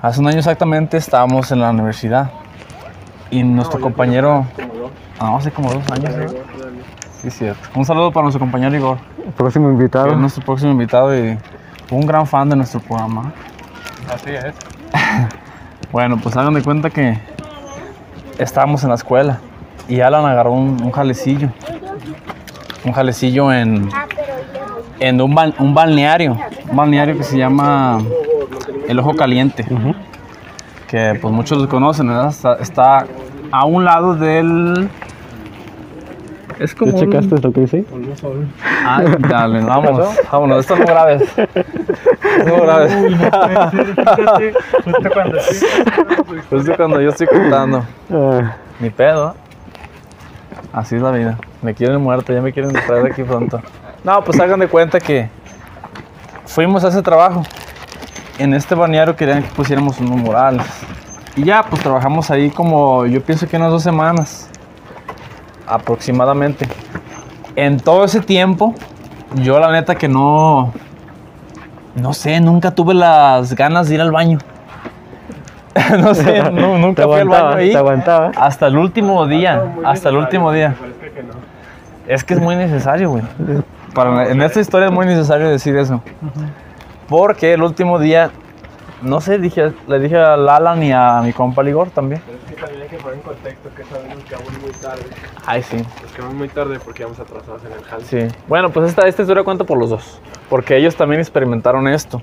Hace 0.02 0.20
un 0.20 0.28
año 0.28 0.40
exactamente 0.40 0.98
estábamos 0.98 1.52
en 1.52 1.60
la 1.62 1.70
universidad. 1.70 2.32
Y 3.32 3.44
nuestro 3.44 3.80
compañero. 3.80 4.46
Ah, 5.20 5.36
hace 5.38 5.52
como 5.52 5.72
dos 5.72 5.84
años. 5.92 6.16
¿no? 6.16 6.30
Sí, 7.22 7.32
cierto. 7.32 7.70
Un 7.76 7.86
saludo 7.86 8.12
para 8.12 8.24
nuestro 8.24 8.40
compañero 8.40 8.76
Igor, 8.76 8.98
Próximo 9.38 9.68
que 9.68 9.74
invitado. 9.74 10.12
es 10.12 10.18
nuestro 10.18 10.44
próximo 10.44 10.72
invitado 10.72 11.16
y 11.18 11.38
un 11.90 12.06
gran 12.06 12.28
fan 12.28 12.50
de 12.50 12.56
nuestro 12.58 12.80
programa. 12.82 13.32
Así 14.14 14.32
es. 14.32 14.54
Bueno, 15.94 16.18
pues 16.22 16.36
hagan 16.36 16.56
de 16.56 16.62
cuenta 16.64 16.90
que 16.90 17.18
estábamos 18.38 18.84
en 18.84 18.90
la 18.90 18.96
escuela 18.96 19.40
y 19.88 20.02
Alan 20.02 20.26
agarró 20.26 20.52
un, 20.52 20.82
un 20.84 20.92
jalecillo. 20.92 21.50
Un 22.84 22.92
jalecillo 22.94 23.54
en, 23.54 23.90
en 25.00 25.22
un, 25.22 25.54
un 25.60 25.74
balneario. 25.74 26.36
Un 26.70 26.76
balneario 26.76 27.16
que 27.16 27.24
se 27.24 27.38
llama 27.38 28.00
El 28.88 28.98
Ojo 29.00 29.16
Caliente. 29.16 29.66
Que 30.88 31.18
pues 31.22 31.32
muchos 31.34 31.60
lo 31.60 31.70
conocen, 31.70 32.08
¿verdad? 32.08 32.30
Está, 32.30 32.56
está 32.56 33.06
a 33.52 33.66
un 33.66 33.86
lado 33.86 34.16
del... 34.16 34.90
Es 36.60 36.74
como... 36.76 36.92
¿Ya 36.92 36.98
un- 36.98 37.12
checaste 37.12 37.40
lo 37.40 37.52
que 37.54 37.62
dice? 37.62 37.86
Ay, 38.86 39.06
dale, 39.30 39.62
vámonos, 39.62 40.10
vámonos, 40.32 40.60
esto 40.60 40.76
no 40.76 40.86
grabes. 40.86 41.24
No. 42.46 43.02
Uy, 43.02 43.16
fíjate. 44.16 44.54
Justo 44.84 45.10
cuando 45.14 45.40
sí. 45.40 45.66
Justo 46.50 46.76
cuando 46.76 47.02
yo 47.02 47.10
estoy 47.10 47.28
contando. 47.28 47.86
Ah, 48.12 48.56
Ni 48.80 48.90
pedo. 48.90 49.36
Así 50.72 50.96
es 50.96 51.02
la 51.02 51.12
vida. 51.12 51.38
Me 51.62 51.74
quieren 51.74 52.02
muerto, 52.02 52.34
ya 52.34 52.42
me 52.42 52.52
quieren 52.52 52.74
traer 52.74 53.04
de 53.04 53.12
aquí 53.12 53.24
pronto. 53.24 53.62
No, 54.04 54.24
pues 54.24 54.40
hagan 54.40 54.60
de 54.60 54.68
cuenta 54.68 55.00
que 55.00 55.30
fuimos 56.46 56.84
a 56.84 56.90
ese 56.90 57.02
trabajo. 57.02 57.44
En 58.40 58.54
este 58.54 58.74
balneario 58.76 59.16
querían 59.16 59.44
que 59.44 59.50
pusiéramos 59.50 60.00
unos 60.00 60.18
murales. 60.18 60.66
Y 61.36 61.44
ya, 61.44 61.64
pues 61.64 61.82
trabajamos 61.82 62.30
ahí 62.32 62.50
como, 62.50 63.06
yo 63.06 63.22
pienso 63.24 63.48
que 63.48 63.58
unas 63.58 63.72
dos 63.72 63.84
semanas. 63.84 64.50
Aproximadamente. 65.68 66.68
En 67.56 67.80
todo 67.80 68.04
ese 68.04 68.20
tiempo, 68.22 68.74
yo 69.36 69.60
la 69.60 69.72
neta 69.72 69.96
que 69.96 70.08
no... 70.08 70.74
No 71.96 72.14
sé, 72.14 72.40
nunca 72.40 72.72
tuve 72.72 72.94
las 72.94 73.54
ganas 73.56 73.88
de 73.88 73.96
ir 73.96 74.02
al 74.02 74.12
baño. 74.12 74.40
no 76.00 76.14
sé, 76.14 76.44
no, 76.52 76.78
nunca 76.78 77.04
fui 77.04 77.20
al 77.20 77.28
baño 77.28 77.44
aguantaba, 77.44 77.56
ahí. 77.56 77.72
te 77.72 77.78
aguantaba. 77.78 78.32
Hasta 78.36 78.68
el 78.68 78.78
último 78.78 79.26
día, 79.28 79.74
hasta 79.86 80.10
el 80.10 80.18
último 80.18 80.52
día. 80.52 80.76
que 81.14 81.24
no. 81.24 81.34
Es 82.08 82.24
que 82.24 82.34
es 82.34 82.40
muy 82.40 82.56
necesario, 82.56 83.10
güey. 83.10 83.24
Para, 83.94 84.30
en 84.30 84.42
esta 84.42 84.60
historia 84.60 84.88
es 84.88 84.94
muy 84.94 85.06
necesario 85.06 85.50
decir 85.50 85.76
eso. 85.78 86.02
Porque 87.08 87.54
el 87.54 87.62
último 87.62 88.00
día, 88.00 88.32
no 89.02 89.22
sé, 89.22 89.38
dije, 89.38 89.72
le 89.88 90.00
dije 90.00 90.18
a 90.18 90.36
Lala 90.36 90.76
ni 90.76 90.92
a 90.92 91.22
mi 91.24 91.32
compa 91.32 91.64
Ligor 91.64 91.90
también. 91.92 92.22
Que 93.04 93.10
que 93.10 93.16
poner 93.16 93.16
en 93.16 93.22
contexto 93.22 93.70
que 93.76 93.82
esa 93.82 93.98
vez 93.98 94.16
nos 94.16 94.24
quedamos 94.24 94.62
muy 94.62 94.72
tarde. 94.72 95.04
Ay, 95.46 95.64
sí. 95.64 95.78
Nos 95.78 96.12
quedamos 96.14 96.36
muy 96.36 96.48
tarde 96.48 96.80
porque 96.84 97.02
íbamos 97.04 97.20
atrasados 97.20 97.62
en 97.66 97.72
el 97.74 97.84
jale. 97.84 98.06
Sí. 98.06 98.36
Bueno, 98.48 98.70
pues 98.72 98.90
esta, 98.90 99.08
esta 99.08 99.22
historia 99.24 99.44
cuenta 99.44 99.64
por 99.66 99.78
los 99.78 99.90
dos. 99.90 100.20
Porque 100.50 100.78
ellos 100.78 100.96
también 100.96 101.20
experimentaron 101.20 101.88
esto. 101.88 102.22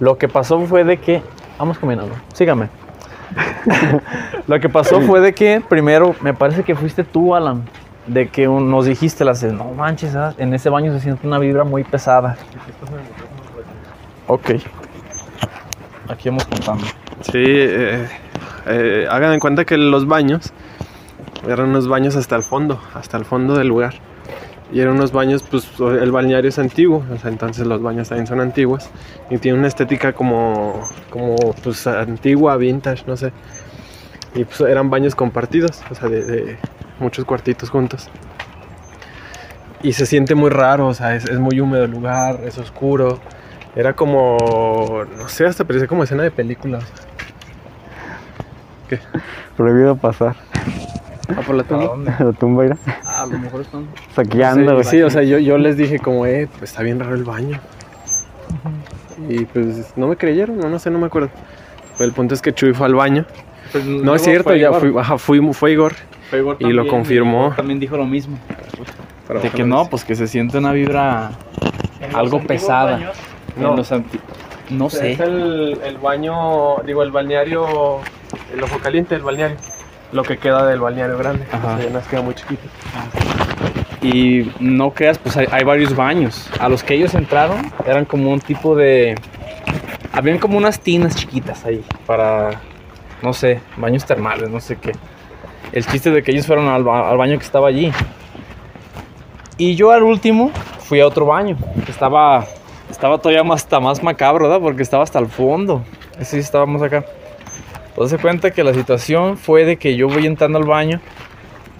Lo 0.00 0.18
que 0.18 0.28
pasó 0.28 0.60
fue 0.60 0.84
de 0.84 0.96
que. 0.98 1.22
Vamos 1.58 1.78
caminando. 1.78 2.14
Sígame. 2.32 2.68
Lo 4.46 4.60
que 4.60 4.68
pasó 4.68 5.00
fue 5.00 5.20
de 5.20 5.32
que 5.34 5.62
primero, 5.68 6.14
me 6.20 6.34
parece 6.34 6.62
que 6.62 6.74
fuiste 6.74 7.04
tú, 7.04 7.34
Alan. 7.34 7.64
De 8.06 8.28
que 8.28 8.48
un- 8.48 8.70
nos 8.70 8.84
dijiste, 8.86 9.24
las, 9.24 9.42
no 9.44 9.64
manches, 9.72 10.14
ah, 10.14 10.34
en 10.38 10.52
ese 10.52 10.68
baño 10.68 10.92
se 10.92 11.00
siente 11.00 11.26
una 11.26 11.38
vibra 11.38 11.64
muy 11.64 11.84
pesada. 11.84 12.36
Ok. 14.26 14.50
Aquí 16.08 16.28
vamos 16.28 16.44
contando. 16.44 16.84
Sí, 17.22 17.42
eh, 17.44 18.06
eh, 18.66 19.06
hagan 19.10 19.32
en 19.32 19.40
cuenta 19.40 19.64
que 19.64 19.76
los 19.76 20.06
baños 20.06 20.52
eran 21.46 21.70
unos 21.70 21.88
baños 21.88 22.16
hasta 22.16 22.36
el 22.36 22.42
fondo, 22.42 22.80
hasta 22.94 23.16
el 23.16 23.24
fondo 23.24 23.54
del 23.54 23.68
lugar. 23.68 23.94
Y 24.72 24.80
eran 24.80 24.94
unos 24.94 25.12
baños, 25.12 25.42
pues 25.42 25.68
el 25.78 26.10
balneario 26.10 26.48
es 26.48 26.58
antiguo, 26.58 27.04
entonces 27.24 27.66
los 27.66 27.80
baños 27.82 28.08
también 28.08 28.26
son 28.26 28.40
antiguos 28.40 28.88
y 29.30 29.38
tiene 29.38 29.58
una 29.58 29.68
estética 29.68 30.12
como, 30.14 30.88
como 31.10 31.36
pues 31.62 31.86
antigua, 31.86 32.56
vintage, 32.56 33.04
no 33.06 33.16
sé. 33.16 33.32
Y 34.34 34.44
pues 34.44 34.60
eran 34.62 34.90
baños 34.90 35.14
compartidos, 35.14 35.82
o 35.90 35.94
sea, 35.94 36.08
de, 36.08 36.24
de 36.24 36.58
muchos 36.98 37.24
cuartitos 37.24 37.70
juntos. 37.70 38.08
Y 39.82 39.92
se 39.92 40.06
siente 40.06 40.34
muy 40.34 40.50
raro, 40.50 40.88
o 40.88 40.94
sea, 40.94 41.14
es, 41.14 41.24
es 41.26 41.38
muy 41.38 41.60
húmedo 41.60 41.84
el 41.84 41.90
lugar, 41.90 42.40
es 42.44 42.58
oscuro. 42.58 43.20
Era 43.76 43.92
como, 43.94 45.04
no 45.18 45.28
sé, 45.28 45.46
hasta 45.46 45.64
parecía 45.64 45.86
como 45.86 46.04
escena 46.04 46.22
de 46.22 46.30
película. 46.30 46.78
o 46.78 46.80
sea. 46.80 47.13
¿Qué? 49.12 49.18
Prohibido 49.56 49.96
pasar. 49.96 50.36
¿Ah, 51.28 51.40
por 51.46 51.54
la 51.54 51.62
tumba? 51.64 51.96
La 52.18 52.32
tumba 52.32 52.64
irá 52.66 52.76
A 53.06 53.24
lo 53.26 53.38
mejor 53.38 53.62
están. 53.62 53.86
saqueando, 54.14 54.70
sí, 54.70 54.74
güey. 54.74 54.84
sí, 54.84 55.02
o 55.02 55.10
sea, 55.10 55.22
yo, 55.22 55.38
yo 55.38 55.56
les 55.58 55.76
dije 55.76 55.98
como, 55.98 56.26
eh, 56.26 56.48
pues 56.58 56.70
está 56.70 56.82
bien 56.82 57.00
raro 57.00 57.14
el 57.14 57.24
baño. 57.24 57.58
Y 59.28 59.44
pues 59.46 59.92
no 59.96 60.08
me 60.08 60.16
creyeron, 60.16 60.58
no, 60.58 60.68
no 60.68 60.78
sé, 60.78 60.90
no 60.90 60.98
me 60.98 61.06
acuerdo. 61.06 61.30
Pero 61.96 62.08
el 62.08 62.12
punto 62.14 62.34
es 62.34 62.42
que 62.42 62.52
Chuy 62.52 62.74
fue 62.74 62.86
al 62.86 62.94
baño. 62.94 63.24
No 63.86 64.14
es 64.14 64.22
cierto, 64.22 64.54
ya 64.54 64.72
fui, 64.72 64.92
ajá, 64.98 65.18
fui, 65.18 65.40
fue 65.52 65.72
Igor. 65.72 65.94
y 66.58 66.66
lo 66.72 66.86
confirmó. 66.88 67.52
También 67.56 67.80
dijo 67.80 67.96
lo 67.96 68.04
mismo. 68.04 68.38
Pero 69.26 69.40
De 69.40 69.48
que 69.50 69.64
no, 69.64 69.88
pues 69.88 70.04
que 70.04 70.14
se 70.16 70.26
siente 70.26 70.58
una 70.58 70.72
vibra 70.72 71.30
algo 72.12 72.42
pesada. 72.42 73.12
No. 73.56 73.70
En 73.70 73.76
los 73.76 73.90
anti- 73.92 74.20
No 74.70 74.88
Es 74.88 74.92
sé. 74.94 75.12
el, 75.12 75.78
el 75.84 75.96
baño, 75.98 76.76
digo, 76.84 77.02
el 77.02 77.10
balneario, 77.10 78.00
el 78.52 78.62
ojo 78.62 78.78
caliente 78.78 79.14
del 79.14 79.24
balneario. 79.24 79.56
Lo 80.12 80.22
que 80.22 80.36
queda 80.38 80.64
del 80.66 80.80
balneario 80.80 81.18
grande. 81.18 81.46
Ajá. 81.50 81.78
Nos 81.92 82.04
queda 82.06 82.22
muy 82.22 82.34
chiquito. 82.34 82.62
Y 84.02 84.50
no 84.60 84.90
creas, 84.90 85.18
pues 85.18 85.36
hay, 85.36 85.46
hay 85.50 85.64
varios 85.64 85.96
baños. 85.96 86.48
A 86.60 86.68
los 86.68 86.82
que 86.84 86.94
ellos 86.94 87.14
entraron 87.14 87.72
eran 87.86 88.04
como 88.04 88.30
un 88.30 88.40
tipo 88.40 88.76
de... 88.76 89.14
Habían 90.12 90.38
como 90.38 90.58
unas 90.58 90.78
tinas 90.78 91.16
chiquitas 91.16 91.64
ahí 91.64 91.82
para, 92.06 92.60
no 93.22 93.32
sé, 93.32 93.60
baños 93.76 94.04
termales, 94.04 94.48
no 94.50 94.60
sé 94.60 94.76
qué. 94.76 94.92
El 95.72 95.84
chiste 95.86 96.10
de 96.10 96.22
que 96.22 96.30
ellos 96.30 96.46
fueron 96.46 96.68
al, 96.68 96.84
ba- 96.84 97.10
al 97.10 97.16
baño 97.16 97.36
que 97.38 97.44
estaba 97.44 97.66
allí. 97.68 97.90
Y 99.56 99.74
yo 99.74 99.90
al 99.90 100.02
último 100.02 100.50
fui 100.80 101.00
a 101.00 101.06
otro 101.06 101.26
baño. 101.26 101.56
que 101.84 101.90
Estaba, 101.90 102.44
estaba 102.90 103.18
todavía 103.18 103.42
más, 103.42 103.62
hasta 103.64 103.80
más 103.80 104.02
macabro, 104.02 104.44
¿verdad? 104.48 104.60
Porque 104.60 104.82
estaba 104.82 105.02
hasta 105.02 105.18
el 105.18 105.26
fondo. 105.26 105.82
Ese 106.20 106.32
sí 106.32 106.38
estábamos 106.38 106.82
acá. 106.82 107.04
Pues 107.94 108.10
se 108.10 108.18
cuenta 108.18 108.50
que 108.50 108.64
la 108.64 108.74
situación 108.74 109.36
fue 109.36 109.64
de 109.64 109.76
que 109.76 109.96
yo 109.96 110.08
voy 110.08 110.26
entrando 110.26 110.58
al 110.58 110.64
baño 110.64 111.00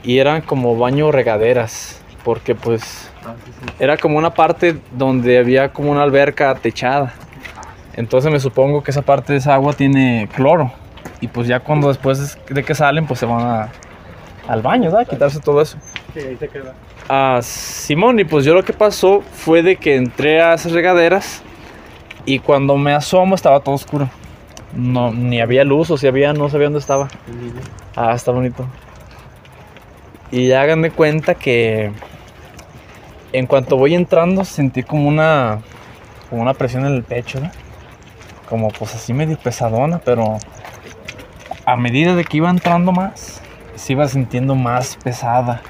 y 0.04 0.18
eran 0.18 0.42
como 0.42 0.76
baño 0.76 1.11
regaderas. 1.11 2.00
Porque 2.25 2.54
pues 2.54 3.11
era 3.78 3.97
como 3.97 4.16
una 4.18 4.33
parte 4.33 4.76
donde 4.92 5.38
había 5.38 5.73
como 5.73 5.90
una 5.90 6.02
alberca 6.02 6.54
techada. 6.54 7.12
Entonces 7.94 8.30
me 8.33 8.40
supongo 8.40 8.83
que 8.83 8.90
esa 8.90 9.02
parte 9.02 9.33
de 9.33 9.38
esa 9.40 9.54
agua 9.54 9.73
tiene 9.73 10.28
cloro. 10.35 10.73
Y 11.21 11.28
pues 11.28 11.47
ya 11.49 11.61
cuando 11.61 11.88
después 11.88 12.38
de 12.49 12.62
que 12.62 12.75
salen, 12.75 13.06
pues 13.06 13.21
se 13.21 13.26
van 13.26 13.40
a- 13.42 13.68
al 14.49 14.62
baño, 14.62 14.85
¿verdad? 14.85 15.00
A 15.00 15.04
quitarse 15.04 15.40
todo 15.40 15.61
eso. 15.61 15.78
Sí, 16.14 16.21
ahí 16.21 16.37
se 16.37 16.49
queda. 16.49 16.75
a 17.06 17.40
Simón 17.42 18.18
y 18.18 18.25
pues 18.25 18.47
yo 18.47 18.54
lo 18.54 18.62
que 18.62 18.73
pasó 18.73 19.21
fue 19.21 19.62
de 19.62 19.76
que 19.76 19.97
entré 19.97 20.40
a 20.40 20.54
esas 20.54 20.73
regaderas 20.73 21.42
y 22.25 22.38
cuando 22.38 22.78
me 22.78 22.94
asomo 22.94 23.35
estaba 23.35 23.61
todo 23.61 23.75
oscuro. 23.75 24.09
No, 24.76 25.12
ni 25.12 25.40
había 25.40 25.64
luz 25.64 25.90
o 25.90 25.97
si 25.97 26.07
había, 26.07 26.33
no 26.33 26.49
sabía 26.49 26.66
dónde 26.66 26.81
estaba. 26.81 27.09
Ah, 27.97 28.12
está 28.14 28.33
bonito. 28.33 28.66
Y 30.31 30.49
ya 30.49 30.62
hagan 30.62 30.83
de 30.83 30.90
cuenta 30.90 31.35
que 31.35 31.93
en 33.33 33.47
cuanto 33.47 33.76
voy 33.76 33.95
entrando 33.95 34.45
sentí 34.45 34.83
como 34.83 35.09
una 35.09 35.61
como 36.28 36.43
una 36.43 36.54
presión 36.54 36.87
en 36.87 36.95
el 36.95 37.04
pecho. 37.04 37.40
Como 38.49 38.69
pues 38.69 38.95
así 38.95 39.12
medio 39.12 39.38
pesadona, 39.38 39.99
pero 39.99 40.38
a 41.64 41.76
medida 41.76 42.14
de 42.14 42.25
que 42.25 42.38
iba 42.38 42.50
entrando 42.50 42.93
más, 42.93 43.40
se 43.76 43.93
iba 43.93 44.07
sintiendo 44.09 44.54
más 44.54 44.97
pesada 44.97 45.62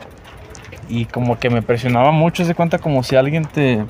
y 0.89 1.05
como 1.05 1.39
que 1.39 1.51
me 1.51 1.63
presionaba 1.63 2.11
mucho, 2.11 2.45
se 2.45 2.55
cuenta 2.55 2.79
como 2.79 3.03
si 3.03 3.17
alguien 3.17 3.45
te 3.45 3.85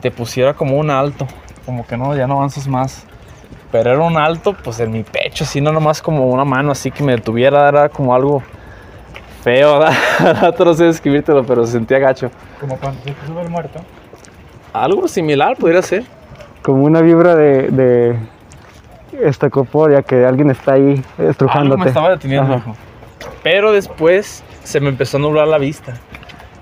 te 0.00 0.10
pusiera 0.12 0.54
como 0.54 0.76
un 0.76 0.90
alto, 0.90 1.26
como 1.66 1.84
que 1.86 1.96
no, 1.96 2.16
ya 2.16 2.26
no 2.26 2.34
avanzas 2.34 2.68
más. 2.68 3.07
Pero 3.70 3.90
era 3.90 4.00
un 4.00 4.16
alto 4.16 4.54
pues 4.54 4.80
en 4.80 4.90
mi 4.90 5.02
pecho, 5.02 5.44
así 5.44 5.60
no 5.60 5.72
nomás 5.72 6.00
como 6.00 6.26
una 6.28 6.44
mano 6.44 6.72
así 6.72 6.90
que 6.90 7.02
me 7.04 7.12
detuviera, 7.12 7.68
era 7.68 7.88
como 7.88 8.14
algo 8.14 8.42
feo, 9.42 9.78
¿verdad? 10.24 10.54
no 10.58 10.74
sé 10.74 10.84
describírtelo, 10.84 11.44
pero 11.44 11.66
se 11.66 11.72
sentía 11.72 11.98
gacho. 11.98 12.30
Como 12.60 12.76
cuando 12.78 13.02
se 13.02 13.12
te 13.12 13.26
sube 13.26 13.42
el 13.42 13.50
muerto. 13.50 13.80
Algo 14.72 15.06
similar 15.08 15.56
podría 15.56 15.82
ser. 15.82 16.04
Como 16.62 16.84
una 16.84 17.00
vibra 17.00 17.34
de, 17.34 17.68
de 17.70 18.18
esta 19.22 19.48
corpórea 19.50 20.02
que 20.02 20.24
alguien 20.24 20.50
está 20.50 20.74
ahí 20.74 20.90
Algo 20.92 21.04
me 21.18 21.30
estrujándote. 21.30 21.88
estaba 21.88 22.10
deteniendo. 22.10 22.54
Ajá. 22.54 22.72
Pero 23.42 23.72
después 23.72 24.42
se 24.64 24.80
me 24.80 24.88
empezó 24.88 25.16
a 25.16 25.20
nublar 25.20 25.48
la 25.48 25.58
vista. 25.58 25.94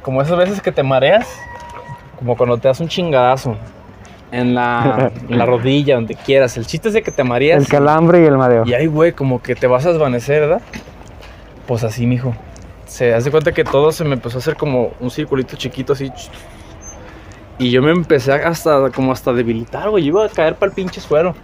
Como 0.02 0.22
esas 0.22 0.36
veces 0.38 0.60
que 0.60 0.70
te 0.70 0.82
mareas, 0.82 1.28
como 2.18 2.36
cuando 2.36 2.58
te 2.58 2.68
das 2.68 2.80
un 2.80 2.88
chingadazo 2.88 3.56
en 4.32 4.54
la, 4.54 5.10
en 5.28 5.38
la 5.38 5.46
rodilla, 5.46 5.96
donde 5.96 6.14
quieras. 6.14 6.56
El 6.56 6.66
chiste 6.66 6.88
es 6.88 6.94
de 6.94 7.02
que 7.02 7.10
te 7.10 7.24
mareas. 7.24 7.62
El 7.62 7.68
calambre 7.68 8.22
y 8.22 8.24
el 8.24 8.36
mareo. 8.36 8.64
Y 8.66 8.74
ahí, 8.74 8.86
güey, 8.86 9.12
como 9.12 9.42
que 9.42 9.54
te 9.54 9.66
vas 9.66 9.86
a 9.86 9.90
desvanecer, 9.90 10.40
¿verdad? 10.40 10.60
Pues 11.66 11.84
así, 11.84 12.06
mijo. 12.06 12.34
Se 12.86 13.14
hace 13.14 13.30
cuenta 13.30 13.52
que 13.52 13.64
todo 13.64 13.90
se 13.92 14.04
me 14.04 14.14
empezó 14.14 14.38
a 14.38 14.40
hacer 14.40 14.56
como 14.56 14.92
un 15.00 15.10
circulito 15.10 15.56
chiquito 15.56 15.92
así. 15.92 16.10
Y 17.58 17.70
yo 17.70 17.80
me 17.80 17.90
empecé 17.90 18.32
hasta 18.34 18.90
como 18.90 19.12
hasta 19.12 19.32
debilitar, 19.32 19.88
güey. 19.88 20.04
Yo 20.04 20.08
iba 20.08 20.26
a 20.26 20.28
caer 20.28 20.56
para 20.56 20.68
el 20.68 20.74
pinche 20.74 21.00
suelo. 21.00 21.34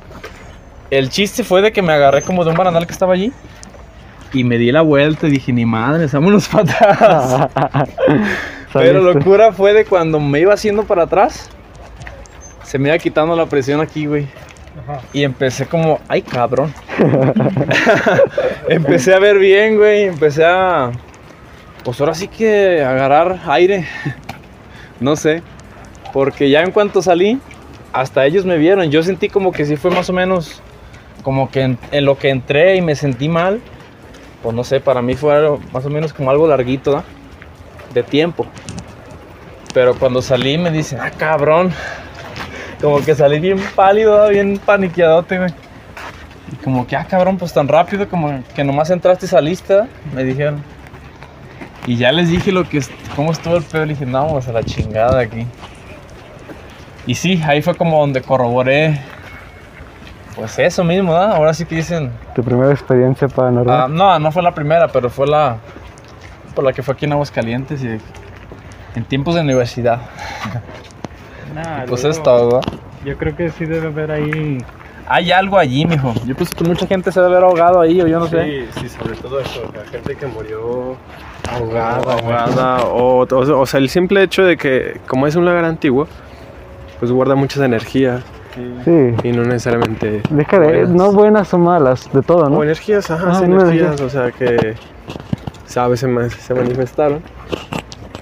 El 0.91 1.09
chiste 1.09 1.43
fue 1.43 1.63
de 1.63 1.73
que 1.73 1.81
me 1.81 1.91
agarré 1.91 2.21
como 2.21 2.45
de 2.45 2.51
un 2.51 2.57
barandal 2.59 2.87
que 2.87 2.93
estaba 2.93 3.15
allí. 3.15 3.33
Y 4.35 4.45
me 4.45 4.59
di 4.59 4.71
la 4.73 4.83
vuelta 4.83 5.27
y 5.27 5.31
dije, 5.31 5.55
ni 5.55 5.65
madre, 5.65 6.07
vámonos 6.13 6.49
para 6.49 6.65
atrás. 6.65 7.49
Pero 8.75 9.01
locura 9.01 9.53
fue 9.53 9.73
de 9.73 9.87
cuando 9.87 10.21
me 10.21 10.41
iba 10.41 10.53
haciendo 10.53 10.85
para 10.85 11.05
atrás. 11.05 11.49
Se 12.73 12.79
me 12.79 12.89
iba 12.89 12.97
quitando 12.97 13.37
la 13.37 13.45
presión 13.45 13.83
aquí, 13.83 14.07
güey. 14.07 14.27
Y 15.13 15.25
empecé 15.25 15.67
como, 15.67 16.01
ay 16.09 16.23
cabrón. 16.23 16.73
empecé 18.67 19.13
a 19.13 19.19
ver 19.19 19.39
bien, 19.39 19.77
güey. 19.77 20.05
Empecé 20.05 20.43
a. 20.47 20.91
Pues 21.85 22.01
ahora 22.01 22.15
sí 22.15 22.29
que 22.29 22.83
agarrar 22.83 23.41
aire. 23.47 23.87
no 25.01 25.17
sé. 25.17 25.43
Porque 26.15 26.49
ya 26.49 26.63
en 26.63 26.71
cuanto 26.71 27.03
salí, 27.03 27.39
hasta 27.93 28.25
ellos 28.25 28.47
me 28.47 28.57
vieron. 28.57 28.91
Yo 28.91 29.03
sentí 29.03 29.29
como 29.29 29.53
que 29.53 29.67
sí 29.67 29.77
fue 29.77 29.91
más 29.91 30.09
o 30.09 30.15
menos. 30.15 30.63
Como 31.23 31.51
que 31.51 31.61
en, 31.61 31.79
en 31.91 32.07
lo 32.07 32.17
que 32.17 32.31
entré 32.31 32.77
y 32.77 32.81
me 32.81 32.97
sentí 32.97 33.29
mal. 33.29 33.61
Pues 34.43 34.57
no 34.57 34.65
sé, 34.65 34.81
para 34.81 35.03
mí 35.03 35.15
fue 35.15 35.35
algo- 35.35 35.61
más 35.75 35.85
o 35.85 35.91
menos 35.91 36.15
como 36.15 36.31
algo 36.31 36.49
larguito, 36.49 37.05
de 37.93 38.03
tiempo. 38.03 38.47
Pero 39.75 39.95
cuando 39.95 40.23
salí 40.23 40.57
me 40.57 40.71
dicen, 40.71 41.01
ah, 41.03 41.11
cabrón. 41.11 41.71
Como 42.83 43.01
que 43.01 43.15
salí 43.15 43.39
bien 43.39 43.59
pálido, 43.75 44.29
bien 44.29 44.59
paniqueadote, 44.59 45.39
güey. 45.39 45.55
Y 46.53 46.57
como 46.57 46.87
que, 46.87 46.97
ah, 46.97 47.07
cabrón, 47.09 47.39
pues 47.39 47.55
tan 47.55 47.69
rápido, 47.69 48.07
como 48.09 48.43
que 48.55 48.65
nomás 48.65 48.91
entraste 48.91 49.25
y 49.25 49.29
saliste, 49.29 49.75
¿verdad? 49.75 49.89
me 50.13 50.25
dijeron. 50.25 50.63
Y 51.87 51.97
ya 51.97 52.13
les 52.13 52.29
dije 52.29 52.53
lo 52.53 52.69
que, 52.69 52.83
cómo 53.17 53.33
estuvo 53.33 53.57
el 53.57 53.63
pedo, 53.63 53.87
le 53.87 53.95
dije, 53.95 54.05
no, 54.05 54.27
vamos 54.27 54.47
a 54.49 54.53
la 54.53 54.63
chingada 54.63 55.21
aquí. 55.21 55.47
Y 57.07 57.15
sí, 57.15 57.41
ahí 57.47 57.63
fue 57.63 57.75
como 57.75 57.99
donde 57.99 58.21
corroboré, 58.21 59.01
pues 60.37 60.59
eso 60.59 60.85
mismo, 60.85 61.13
¿verdad? 61.13 61.33
Ahora 61.37 61.55
sí 61.55 61.65
que 61.65 61.77
dicen, 61.77 62.13
Tu 62.35 62.43
primera 62.43 62.71
experiencia 62.71 63.29
paranormal. 63.29 63.95
no, 63.95 64.19
no 64.19 64.33
fue 64.33 64.43
la 64.43 64.55
primera, 64.55 64.89
pero 64.89 65.09
fue 65.09 65.27
la 65.27 65.57
por 66.55 66.65
la 66.65 66.73
que 66.73 66.83
fue 66.83 66.95
aquí 66.95 67.07
en 67.07 67.13
Aguascalientes 67.13 67.83
y 67.83 67.99
en 68.95 69.05
tiempos 69.05 69.35
de 69.35 69.41
universidad. 69.41 70.01
Nah, 71.55 71.85
Pues 71.87 72.03
luego, 72.03 72.17
es 72.17 72.23
todo. 72.23 72.61
Yo 73.05 73.17
creo 73.17 73.37
que 73.37 73.51
sí 73.51 73.65
debe 73.67 73.89
haber 73.89 74.11
ahí. 74.11 74.59
Hay 75.09 75.33
algo 75.33 75.59
allí, 75.59 75.85
mijo. 75.85 76.15
Yo 76.25 76.35
pienso 76.37 76.55
que 76.57 76.65
mucha 76.65 76.87
gente 76.87 77.11
se 77.11 77.21
debe 77.21 77.33
haber 77.33 77.45
ahogado 77.49 77.81
ahí 77.81 78.01
o 78.01 78.07
yo 78.07 78.21
no 78.21 78.27
sé. 78.29 78.67
Sí, 78.75 78.81
sí, 78.83 78.89
sobre 78.89 79.17
todo 79.17 79.41
eso, 79.41 79.63
la 79.75 79.85
gente 79.91 80.15
que 80.17 80.27
murió 80.27 80.97
Ahogada, 81.51 82.13
ahogada, 82.13 82.85
o, 82.85 83.25
o, 83.25 83.61
o 83.61 83.67
sea, 83.67 83.81
el 83.81 83.89
simple 83.89 84.23
hecho 84.23 84.45
de 84.45 84.57
que, 84.57 85.01
como 85.09 85.27
es 85.27 85.35
un 85.35 85.45
lagar 85.45 85.65
antiguo, 85.65 86.07
pues 87.01 87.11
guarda 87.11 87.35
muchas 87.35 87.63
energías 87.65 88.23
Sí. 88.85 89.15
y 89.25 89.33
no 89.33 89.43
necesariamente... 89.45 90.23
Deja 90.31 90.59
de, 90.61 90.67
buenas. 90.69 90.89
no 90.91 91.13
buenas 91.13 91.53
o 91.55 91.59
malas, 91.59 92.09
de 92.13 92.23
todo, 92.23 92.49
¿no? 92.49 92.59
O 92.59 92.63
energías, 92.63 93.11
ajá, 93.11 93.31
Ah, 93.31 93.35
sí, 93.39 93.45
energías, 93.45 94.01
o 94.01 94.09
sea 94.09 94.31
que, 94.31 94.75
¿sabes? 95.67 96.01
Se 96.01 96.07
manifestaron 96.55 97.23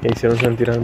e 0.03 0.09
hicieron 0.13 0.39
sentir 0.39 0.71
al, 0.71 0.79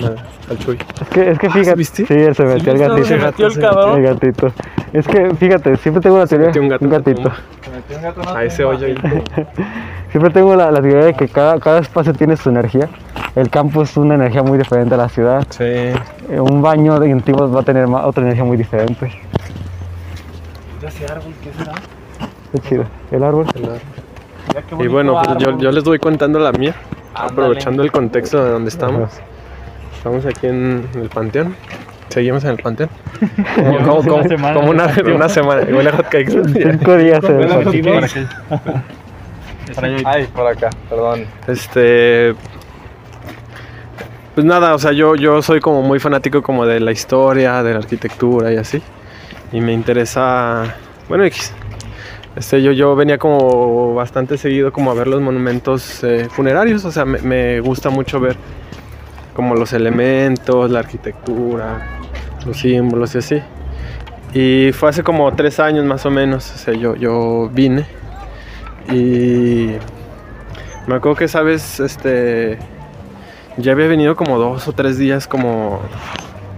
al 0.50 0.58
Chuy. 0.58 0.78
Es 1.00 1.08
que, 1.08 1.30
es 1.30 1.38
que 1.38 1.46
Ah, 1.46 1.50
fíjate. 1.50 1.70
¿sí 1.70 1.74
viste? 1.76 2.06
Sí, 2.06 2.14
él 2.14 2.34
se 2.34 2.42
¿Sí 2.42 2.48
metió 2.54 2.72
el 2.72 2.78
gatito. 2.78 3.04
se 3.06 3.16
metió 3.16 3.46
el 3.46 3.52
Se 3.52 3.60
cabrón? 3.60 3.96
El 3.98 4.02
gatito. 4.02 4.52
Es 4.92 5.08
que, 5.08 5.34
fíjate, 5.34 5.76
siempre 5.76 6.00
tengo 6.02 6.18
la 6.18 6.26
teoría. 6.26 6.48
metió 6.48 6.62
un 6.62 6.68
gato 6.68 6.88
gatito. 6.88 7.22
tumba. 8.14 8.38
A 8.38 8.44
ese 8.44 8.64
hoyo 8.64 8.86
ahí. 8.86 8.96
Siempre 10.10 10.32
tengo 10.32 10.54
la, 10.56 10.70
la 10.70 10.80
teoría 10.80 11.06
de 11.06 11.14
que 11.14 11.28
cada, 11.28 11.58
cada 11.60 11.80
espacio 11.80 12.12
tiene 12.14 12.36
su 12.36 12.48
energía. 12.48 12.88
El 13.34 13.50
campo 13.50 13.82
es 13.82 13.96
una 13.98 14.14
energía 14.14 14.42
muy 14.42 14.56
diferente 14.56 14.94
a 14.94 14.96
la 14.98 15.08
ciudad. 15.10 15.46
Sí. 15.50 15.64
Eh, 15.64 15.94
Un 16.40 16.62
baño 16.62 16.98
de 16.98 17.12
antiguos 17.12 17.54
va 17.54 17.60
a 17.60 17.64
tener 17.64 17.84
otra 17.86 18.22
energía 18.22 18.44
muy 18.44 18.56
diferente. 18.56 19.12
ese 20.86 21.04
árbol 21.04 21.34
qué 21.42 21.52
será? 21.58 21.72
Qué 22.52 22.58
chido. 22.60 22.84
El 23.10 23.24
árbol. 23.24 23.46
Mira 23.54 24.62
qué 24.68 24.84
Y 24.84 24.86
bueno, 24.86 25.20
pues 25.22 25.36
yo, 25.38 25.58
yo 25.58 25.70
les 25.70 25.84
voy 25.84 25.98
contando 25.98 26.38
la 26.38 26.52
mía, 26.52 26.74
Ándale. 27.16 27.32
aprovechando 27.32 27.82
el 27.82 27.90
contexto 27.90 28.44
de 28.44 28.50
donde 28.50 28.68
estamos. 28.68 29.10
Estamos 29.96 30.26
aquí 30.26 30.46
en 30.46 30.88
el 30.94 31.08
panteón. 31.08 31.56
Seguimos 32.08 32.44
en 32.44 32.50
el 32.50 32.58
panteón. 32.58 32.90
Como, 33.84 34.00
una 34.00 34.28
semana 34.28 34.54
como 34.54 34.70
una, 34.70 35.28
semana. 35.28 35.62
Huele 35.62 35.90
a 35.90 35.96
hotcakes. 35.96 36.32
Cinco 36.52 36.96
días. 36.96 37.24
Ay, 40.04 40.26
por 40.26 40.46
acá, 40.46 40.70
perdón. 40.88 41.26
Este. 41.48 42.34
Pues 44.34 44.44
nada, 44.44 44.74
o 44.74 44.78
sea, 44.78 44.92
yo, 44.92 45.14
yo 45.16 45.40
soy 45.40 45.60
como 45.60 45.80
muy 45.82 45.98
fanático 45.98 46.42
como 46.42 46.66
de 46.66 46.78
la 46.78 46.92
historia, 46.92 47.62
de 47.62 47.72
la 47.72 47.78
arquitectura 47.78 48.52
y 48.52 48.58
así. 48.58 48.82
Y 49.50 49.60
me 49.60 49.72
interesa. 49.72 50.74
Bueno, 51.08 51.24
X. 51.24 51.54
Este, 52.36 52.62
yo, 52.62 52.72
yo 52.72 52.94
venía 52.94 53.16
como 53.16 53.94
bastante 53.94 54.36
seguido 54.36 54.70
como 54.70 54.90
a 54.90 54.94
ver 54.94 55.06
los 55.06 55.22
monumentos 55.22 56.04
eh, 56.04 56.28
funerarios. 56.30 56.84
O 56.84 56.92
sea, 56.92 57.06
me, 57.06 57.60
gusta 57.60 57.88
mucho 57.88 58.20
ver 58.20 58.36
como 59.34 59.54
los 59.54 59.72
elementos, 59.72 60.70
la 60.70 60.80
arquitectura, 60.80 62.00
los 62.44 62.58
símbolos 62.58 63.14
y 63.14 63.18
así. 63.18 63.42
Y 64.34 64.72
fue 64.72 64.90
hace 64.90 65.02
como 65.02 65.34
tres 65.34 65.58
años 65.60 65.86
más 65.86 66.04
o 66.04 66.10
menos. 66.10 66.52
O 66.54 66.58
sea, 66.58 66.74
yo, 66.74 66.94
yo 66.94 67.50
vine. 67.52 67.86
Y 68.92 69.76
me 70.86 70.94
acuerdo 70.94 71.16
que 71.16 71.24
esa 71.24 71.40
vez, 71.40 71.80
este, 71.80 72.58
ya 73.56 73.72
había 73.72 73.86
venido 73.86 74.14
como 74.14 74.38
dos 74.38 74.68
o 74.68 74.72
tres 74.72 74.98
días, 74.98 75.26
como, 75.26 75.80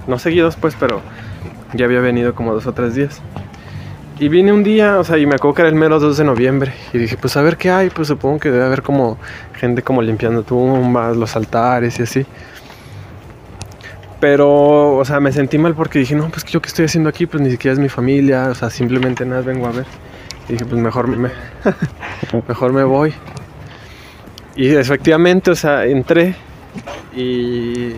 no 0.08 0.18
seguidos 0.18 0.56
pues, 0.56 0.76
pero 0.78 1.00
ya 1.72 1.84
había 1.84 2.00
venido 2.00 2.34
como 2.34 2.52
dos 2.52 2.66
o 2.66 2.72
tres 2.72 2.96
días. 2.96 3.22
Y 4.20 4.28
vine 4.28 4.52
un 4.52 4.64
día, 4.64 4.98
o 4.98 5.04
sea, 5.04 5.16
y 5.16 5.26
me 5.26 5.36
acuerdo 5.36 5.54
que 5.54 5.62
era 5.62 5.68
el 5.68 5.76
mero 5.76 6.00
2 6.00 6.16
de 6.16 6.24
noviembre. 6.24 6.72
Y 6.92 6.98
dije, 6.98 7.16
pues 7.16 7.36
a 7.36 7.42
ver 7.42 7.56
qué 7.56 7.70
hay, 7.70 7.88
pues 7.88 8.08
supongo 8.08 8.40
que 8.40 8.50
debe 8.50 8.64
haber 8.64 8.82
como 8.82 9.16
gente 9.54 9.82
como 9.82 10.02
limpiando 10.02 10.42
tumbas, 10.42 11.16
los 11.16 11.36
altares 11.36 12.00
y 12.00 12.02
así. 12.02 12.26
Pero, 14.18 14.96
o 14.96 15.04
sea, 15.04 15.20
me 15.20 15.30
sentí 15.30 15.56
mal 15.56 15.74
porque 15.74 16.00
dije, 16.00 16.16
no, 16.16 16.28
pues 16.30 16.44
yo 16.46 16.60
qué 16.60 16.66
estoy 16.66 16.86
haciendo 16.86 17.08
aquí, 17.08 17.26
pues 17.26 17.40
ni 17.40 17.50
siquiera 17.50 17.74
es 17.74 17.78
mi 17.78 17.88
familia, 17.88 18.48
o 18.48 18.54
sea, 18.56 18.70
simplemente 18.70 19.24
nada, 19.24 19.42
vengo 19.42 19.68
a 19.68 19.70
ver. 19.70 19.86
Y 20.48 20.54
dije, 20.54 20.64
pues 20.64 20.82
mejor 20.82 21.06
me, 21.06 21.30
mejor 22.48 22.72
me 22.72 22.82
voy. 22.82 23.14
Y 24.56 24.74
efectivamente, 24.74 25.52
o 25.52 25.54
sea, 25.54 25.84
entré 25.84 26.34
y, 27.14 27.90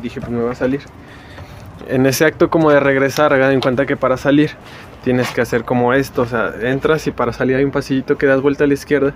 dije, 0.00 0.20
pues 0.20 0.32
me 0.32 0.42
voy 0.42 0.50
a 0.50 0.56
salir. 0.56 0.80
En 1.88 2.06
ese 2.06 2.24
acto 2.24 2.50
como 2.50 2.72
de 2.72 2.80
regresar, 2.80 3.32
en 3.32 3.60
cuenta 3.60 3.86
que 3.86 3.96
para 3.96 4.16
salir 4.16 4.50
tienes 5.02 5.30
que 5.30 5.40
hacer 5.40 5.64
como 5.64 5.92
esto, 5.94 6.22
o 6.22 6.26
sea, 6.26 6.52
entras 6.62 7.06
y 7.06 7.10
para 7.10 7.32
salir 7.32 7.56
hay 7.56 7.64
un 7.64 7.70
pasillito 7.70 8.18
que 8.18 8.26
das 8.26 8.40
vuelta 8.40 8.64
a 8.64 8.66
la 8.66 8.74
izquierda 8.74 9.14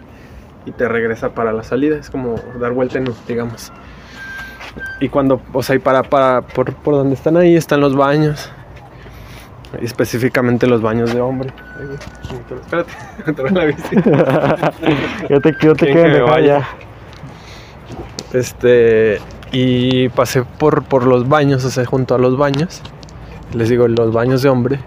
y 0.67 0.73
te 0.73 0.89
regresa 0.89 1.31
para 1.31 1.53
la 1.53 1.63
salida, 1.63 1.97
es 1.97 2.11
como 2.11 2.37
dar 2.59 2.73
vuelta 2.73 2.99
en 2.99 3.07
digamos. 3.29 3.73
Y 5.01 5.09
cuando, 5.09 5.41
o 5.53 5.63
sea, 5.63 5.77
y 5.77 5.79
para, 5.79 6.03
para, 6.03 6.43
por, 6.43 6.75
por 6.75 6.95
donde 6.95 7.15
están 7.15 7.37
ahí 7.37 7.55
están 7.55 7.81
los 7.81 7.95
baños, 7.95 8.51
específicamente 9.81 10.67
los 10.67 10.83
baños 10.83 11.13
de 11.13 11.21
hombre. 11.21 11.53
Espérate, 12.51 12.93
me 13.43 13.51
la 13.51 13.65
bici. 13.67 13.97
Yo 15.29 15.41
te, 15.41 15.55
yo 15.61 15.75
te 15.75 15.87
¿Quién 15.87 15.95
quiero 15.95 15.95
que 15.95 15.95
me 15.95 16.09
dejar 16.09 16.31
vaya? 16.31 16.59
ya. 16.59 16.69
Este, 18.39 19.21
y 19.53 20.09
pasé 20.11 20.43
por, 20.43 20.83
por 20.85 21.07
los 21.07 21.29
baños, 21.29 21.65
o 21.65 21.71
sea, 21.71 21.85
junto 21.85 22.15
a 22.15 22.19
los 22.19 22.37
baños. 22.37 22.83
Les 23.53 23.69
digo, 23.69 23.87
los 23.87 24.13
baños 24.13 24.43
de 24.43 24.49
hombre. 24.49 24.81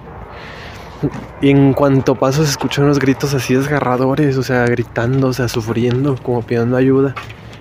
Y 1.41 1.49
en 1.49 1.73
cuanto 1.73 2.15
paso 2.15 2.43
se 2.43 2.51
escuchan 2.51 2.85
unos 2.85 2.99
gritos 2.99 3.33
así 3.33 3.53
desgarradores, 3.53 4.37
o 4.37 4.43
sea, 4.43 4.65
gritando, 4.65 5.27
o 5.27 5.33
sea, 5.33 5.47
sufriendo, 5.47 6.15
como 6.21 6.41
pidiendo 6.41 6.77
ayuda. 6.77 7.13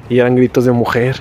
Y 0.08 0.18
eran 0.18 0.36
gritos 0.36 0.64
de 0.64 0.72
mujer. 0.72 1.20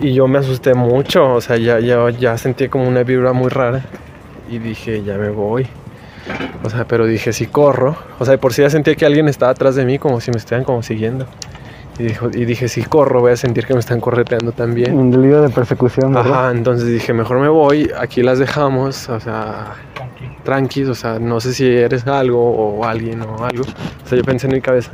Y 0.00 0.12
yo 0.12 0.28
me 0.28 0.38
asusté 0.38 0.74
mucho, 0.74 1.34
o 1.34 1.40
sea, 1.40 1.56
ya, 1.56 1.80
ya, 1.80 2.10
ya 2.10 2.36
sentí 2.36 2.68
como 2.68 2.86
una 2.86 3.02
vibra 3.02 3.32
muy 3.32 3.48
rara. 3.48 3.84
Y 4.50 4.58
dije, 4.58 5.02
ya 5.02 5.16
me 5.16 5.30
voy. 5.30 5.66
O 6.64 6.70
sea, 6.70 6.86
pero 6.86 7.06
dije, 7.06 7.32
si 7.32 7.46
corro. 7.46 7.96
O 8.18 8.24
sea, 8.24 8.32
de 8.32 8.38
por 8.38 8.52
sí 8.52 8.62
ya 8.62 8.70
sentía 8.70 8.94
que 8.94 9.06
alguien 9.06 9.28
estaba 9.28 9.52
atrás 9.52 9.74
de 9.74 9.84
mí, 9.84 9.98
como 9.98 10.20
si 10.20 10.30
me 10.30 10.38
estuvieran 10.38 10.64
como 10.64 10.82
siguiendo. 10.82 11.26
Y, 11.98 12.02
dijo, 12.04 12.28
y 12.32 12.44
dije, 12.44 12.68
si 12.68 12.82
corro, 12.82 13.20
voy 13.20 13.32
a 13.32 13.36
sentir 13.36 13.66
que 13.66 13.72
me 13.72 13.80
están 13.80 14.00
correteando 14.00 14.52
también. 14.52 14.94
Un 14.96 15.10
delito 15.10 15.40
de 15.40 15.48
persecución, 15.48 16.12
¿verdad? 16.12 16.32
Ajá, 16.46 16.50
entonces 16.50 16.88
dije, 16.88 17.12
mejor 17.14 17.38
me 17.40 17.48
voy, 17.48 17.90
aquí 17.98 18.22
las 18.22 18.38
dejamos, 18.38 19.08
o 19.08 19.18
sea, 19.18 19.74
tranquis, 20.44 20.88
o 20.88 20.94
sea, 20.94 21.18
no 21.18 21.40
sé 21.40 21.54
si 21.54 21.66
eres 21.66 22.06
algo 22.06 22.38
o 22.50 22.84
alguien 22.84 23.22
o 23.22 23.42
algo. 23.44 23.62
O 24.04 24.08
sea, 24.08 24.18
yo 24.18 24.24
pensé 24.24 24.46
en 24.46 24.52
mi 24.52 24.60
cabeza. 24.60 24.90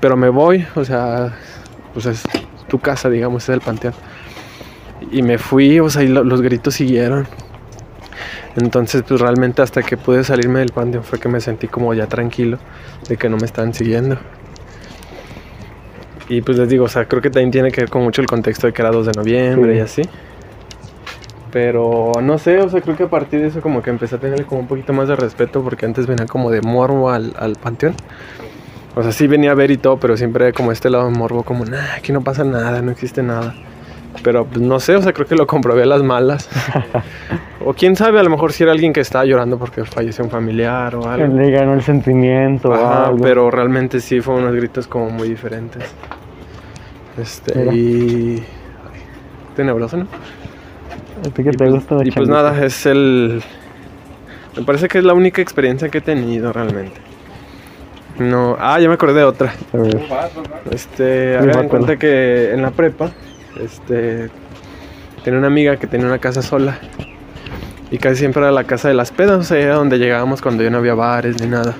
Pero 0.00 0.16
me 0.16 0.28
voy, 0.28 0.64
o 0.76 0.84
sea, 0.84 1.34
pues 1.92 2.06
es 2.06 2.22
tu 2.68 2.78
casa, 2.78 3.10
digamos, 3.10 3.42
es 3.44 3.48
el 3.48 3.60
panteón. 3.60 3.94
Y 5.10 5.22
me 5.22 5.38
fui, 5.38 5.80
o 5.80 5.90
sea, 5.90 6.02
y 6.04 6.08
lo- 6.08 6.22
los 6.24 6.40
gritos 6.42 6.74
siguieron. 6.74 7.26
Entonces, 8.56 9.02
pues 9.06 9.20
realmente 9.20 9.62
hasta 9.62 9.82
que 9.82 9.96
pude 9.96 10.22
salirme 10.22 10.60
del 10.60 10.70
panteón 10.70 11.02
fue 11.02 11.18
que 11.18 11.28
me 11.28 11.40
sentí 11.40 11.66
como 11.66 11.92
ya 11.92 12.06
tranquilo 12.06 12.58
de 13.08 13.16
que 13.16 13.28
no 13.28 13.36
me 13.36 13.46
estaban 13.46 13.74
siguiendo. 13.74 14.16
Y 16.28 16.40
pues 16.40 16.58
les 16.58 16.68
digo, 16.68 16.84
o 16.84 16.88
sea, 16.88 17.04
creo 17.06 17.20
que 17.20 17.30
también 17.30 17.50
tiene 17.50 17.70
que 17.70 17.82
ver 17.82 17.90
con 17.90 18.02
mucho 18.02 18.20
el 18.22 18.26
contexto 18.26 18.66
de 18.66 18.72
que 18.72 18.80
era 18.82 18.90
2 18.90 19.06
de 19.06 19.12
noviembre 19.16 19.72
Sí. 19.72 19.78
y 19.78 19.80
así. 19.80 20.02
Pero 21.52 22.12
no 22.20 22.38
sé, 22.38 22.58
o 22.60 22.68
sea, 22.68 22.80
creo 22.80 22.96
que 22.96 23.04
a 23.04 23.08
partir 23.08 23.40
de 23.40 23.46
eso 23.48 23.60
como 23.60 23.80
que 23.80 23.90
empecé 23.90 24.16
a 24.16 24.18
tenerle 24.18 24.44
como 24.44 24.60
un 24.62 24.66
poquito 24.66 24.92
más 24.92 25.06
de 25.06 25.14
respeto 25.14 25.62
porque 25.62 25.86
antes 25.86 26.06
venía 26.06 26.26
como 26.26 26.50
de 26.50 26.60
morbo 26.62 27.10
al, 27.10 27.32
al 27.38 27.54
panteón. 27.56 27.94
O 28.96 29.02
sea, 29.02 29.12
sí 29.12 29.26
venía 29.26 29.52
a 29.52 29.54
ver 29.54 29.70
y 29.70 29.76
todo, 29.76 29.98
pero 29.98 30.16
siempre 30.16 30.52
como 30.52 30.72
este 30.72 30.90
lado 30.90 31.04
de 31.08 31.16
morbo, 31.16 31.42
como, 31.44 31.64
nah, 31.64 31.94
aquí 31.96 32.12
no 32.12 32.22
pasa 32.22 32.42
nada, 32.44 32.80
no 32.82 32.90
existe 32.90 33.22
nada. 33.22 33.54
Pero 34.22 34.46
pues 34.46 34.60
no 34.60 34.78
sé, 34.80 34.94
o 34.96 35.02
sea, 35.02 35.12
creo 35.12 35.26
que 35.26 35.34
lo 35.34 35.46
comprobé 35.46 35.82
a 35.82 35.86
las 35.86 36.02
malas. 36.02 36.48
o 37.64 37.72
quién 37.74 37.94
sabe, 37.96 38.18
a 38.18 38.22
lo 38.22 38.30
mejor 38.30 38.52
si 38.52 38.62
era 38.62 38.72
alguien 38.72 38.92
que 38.92 39.00
estaba 39.00 39.24
llorando 39.24 39.58
porque 39.58 39.84
falleció 39.84 40.24
un 40.24 40.30
familiar 40.30 40.94
o 40.96 41.00
Que 41.02 41.08
algo. 41.08 41.36
le 41.36 41.50
ganó 41.50 41.74
el 41.74 41.82
sentimiento 41.82 42.70
o 42.70 42.74
Ajá, 42.74 43.06
algo. 43.06 43.18
pero 43.22 43.50
realmente 43.50 44.00
sí 44.00 44.20
fueron 44.20 44.44
unos 44.44 44.56
gritos 44.56 44.86
como 44.86 45.10
muy 45.10 45.28
diferentes. 45.28 45.82
Este, 47.18 47.58
Mira. 47.58 47.74
y. 47.74 48.44
Tenebroso, 49.56 49.96
¿no? 49.96 50.06
A 51.20 51.30
ti 51.30 51.42
que 51.42 51.50
y 51.50 51.52
te 51.52 51.58
pues, 51.58 51.72
gusta 51.72 51.96
y 52.04 52.10
pues 52.10 52.28
nada, 52.28 52.64
es 52.64 52.86
el. 52.86 53.42
Me 54.56 54.62
parece 54.64 54.88
que 54.88 54.98
es 54.98 55.04
la 55.04 55.14
única 55.14 55.40
experiencia 55.42 55.88
que 55.88 55.98
he 55.98 56.00
tenido 56.00 56.52
realmente. 56.52 57.00
No, 58.18 58.56
ah, 58.60 58.78
ya 58.78 58.88
me 58.88 58.94
acordé 58.94 59.20
de 59.20 59.24
otra. 59.24 59.54
Este, 60.70 61.36
hagan 61.36 61.64
en 61.64 61.68
cuenta 61.68 61.96
que 61.96 62.52
en 62.52 62.62
la 62.62 62.70
prepa, 62.70 63.10
este, 63.60 64.30
tenía 65.24 65.38
una 65.38 65.48
amiga 65.48 65.76
que 65.76 65.86
tenía 65.86 66.06
una 66.06 66.18
casa 66.18 66.42
sola. 66.42 66.78
Y 67.90 67.98
casi 67.98 68.16
siempre 68.16 68.42
era 68.42 68.52
la 68.52 68.64
casa 68.64 68.88
de 68.88 68.94
las 68.94 69.10
pedas, 69.10 69.38
o 69.38 69.42
sea, 69.42 69.58
era 69.58 69.74
donde 69.74 69.98
llegábamos 69.98 70.42
cuando 70.42 70.62
ya 70.62 70.70
no 70.70 70.78
había 70.78 70.94
bares 70.94 71.40
ni 71.40 71.48
nada. 71.48 71.74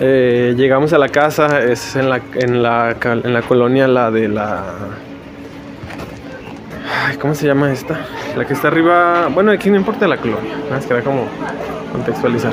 Eh, 0.00 0.54
llegamos 0.56 0.92
a 0.92 0.98
la 0.98 1.08
casa, 1.08 1.60
es 1.62 1.96
en 1.96 2.08
la, 2.08 2.20
en 2.34 2.62
la, 2.62 2.96
en 3.02 3.34
la 3.34 3.42
colonia, 3.42 3.88
la 3.88 4.10
de 4.10 4.28
la... 4.28 4.62
Ay, 7.06 7.16
¿Cómo 7.16 7.34
se 7.34 7.46
llama 7.46 7.72
esta? 7.72 7.98
La 8.36 8.44
que 8.44 8.54
está 8.54 8.68
arriba... 8.68 9.28
Bueno, 9.32 9.50
aquí 9.50 9.70
no 9.70 9.76
importa 9.76 10.06
la 10.06 10.18
colonia, 10.18 10.54
nada 10.64 10.76
más 10.76 10.86
quería 10.86 11.02
como 11.02 11.24
contextualizar. 11.92 12.52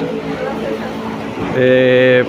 Eh, 1.57 2.23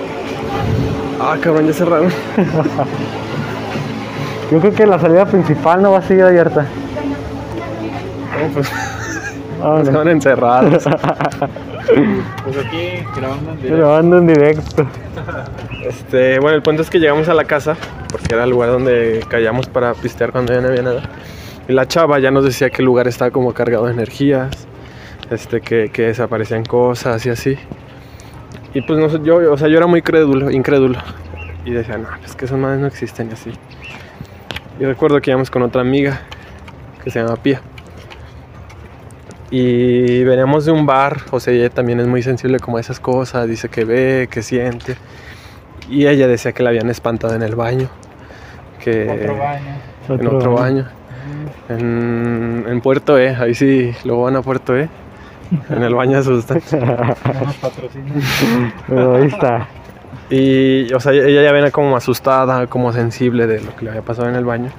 Ah, 1.19 1.35
cabrón, 1.41 1.65
ya 1.65 1.73
cerraron. 1.73 2.09
Yo 4.51 4.59
creo 4.59 4.73
que 4.73 4.85
la 4.85 4.99
salida 4.99 5.25
principal 5.25 5.81
no 5.81 5.91
va 5.91 5.97
a 5.97 6.01
seguir 6.03 6.23
abierta. 6.23 6.63
No, 8.39 8.53
pues 8.53 8.71
nos 9.59 9.89
no. 9.89 9.97
van 9.97 10.07
encerrados. 10.09 10.85
Pues 12.43 12.57
aquí 12.57 13.05
grabando 13.15 13.51
en 13.51 13.57
directo. 13.57 13.77
Grabando 13.77 14.17
en 14.17 14.27
directo. 14.27 14.87
Este, 15.83 16.39
bueno, 16.39 16.55
el 16.55 16.61
punto 16.61 16.81
es 16.81 16.89
que 16.89 16.99
llegamos 16.99 17.29
a 17.29 17.33
la 17.33 17.45
casa, 17.45 17.77
porque 18.11 18.33
era 18.35 18.43
el 18.43 18.49
lugar 18.49 18.69
donde 18.69 19.23
callamos 19.29 19.67
para 19.67 19.93
pistear 19.93 20.31
cuando 20.31 20.53
ya 20.53 20.61
no 20.61 20.67
había 20.67 20.81
nada. 20.81 21.03
Y 21.67 21.73
la 21.73 21.87
chava 21.87 22.19
ya 22.19 22.31
nos 22.31 22.43
decía 22.43 22.69
que 22.69 22.81
el 22.81 22.85
lugar 22.85 23.07
estaba 23.07 23.31
como 23.31 23.53
cargado 23.53 23.85
de 23.85 23.93
energías, 23.93 24.67
este, 25.29 25.61
que, 25.61 25.89
que 25.89 26.03
desaparecían 26.03 26.65
cosas 26.65 27.25
y 27.25 27.29
así. 27.29 27.57
Y 28.73 28.81
pues 28.81 28.99
no 28.99 29.09
sé, 29.09 29.19
yo, 29.23 29.51
o 29.51 29.57
sea, 29.57 29.67
yo 29.67 29.77
era 29.77 29.87
muy 29.87 30.01
crédulo, 30.01 30.51
incrédulo. 30.51 30.99
Y 31.65 31.71
decía, 31.71 31.97
no, 31.97 32.07
es 32.25 32.35
que 32.35 32.45
esas 32.45 32.57
madres 32.57 32.79
no 32.79 32.87
existen 32.87 33.29
y 33.29 33.33
así. 33.33 33.51
Y 34.79 34.85
recuerdo 34.85 35.19
que 35.21 35.31
íbamos 35.31 35.49
con 35.49 35.63
otra 35.63 35.81
amiga 35.81 36.21
que 37.03 37.09
se 37.09 37.19
llama 37.19 37.35
Pía. 37.37 37.61
Y 39.49 40.23
veníamos 40.23 40.65
de 40.65 40.71
un 40.71 40.85
bar, 40.85 41.21
o 41.31 41.39
sea, 41.39 41.53
ella 41.53 41.69
también 41.69 41.99
es 41.99 42.07
muy 42.07 42.21
sensible 42.21 42.59
como 42.59 42.77
a 42.77 42.81
esas 42.81 42.99
cosas, 42.99 43.47
dice 43.47 43.69
que 43.69 43.85
ve, 43.85 44.27
que 44.29 44.41
siente. 44.41 44.97
Y 45.89 46.05
ella 46.07 46.27
decía 46.27 46.51
que 46.51 46.63
la 46.63 46.69
habían 46.69 46.89
espantado 46.89 47.33
en 47.33 47.43
el 47.43 47.55
baño. 47.55 47.87
Que 48.83 49.09
Otro 49.09 49.37
baño. 49.37 49.81
en 50.09 50.27
otro 50.27 50.53
baño. 50.53 50.87
En, 51.69 52.65
en 52.67 52.81
Puerto 52.81 53.17
E, 53.17 53.35
ahí 53.35 53.53
sí, 53.53 53.93
luego 54.03 54.23
van 54.23 54.35
a 54.35 54.41
Puerto 54.41 54.77
E. 54.77 54.89
En 55.69 55.81
el 55.81 55.95
baño 55.95 56.17
asustan. 56.17 56.61
No 56.71 57.45
nos 57.45 57.55
patrocinan. 57.55 58.73
Pero 58.87 59.15
ahí 59.15 59.27
está. 59.27 59.67
Y, 60.29 60.91
o 60.93 60.99
sea, 60.99 61.13
ella 61.13 61.41
ya 61.41 61.51
venía 61.53 61.71
como 61.71 61.95
asustada, 61.95 62.67
como 62.67 62.91
sensible 62.91 63.47
de 63.47 63.61
lo 63.61 63.73
que 63.75 63.85
le 63.85 63.91
había 63.91 64.01
pasado 64.01 64.27
en 64.27 64.35
el 64.35 64.43
baño. 64.43 64.71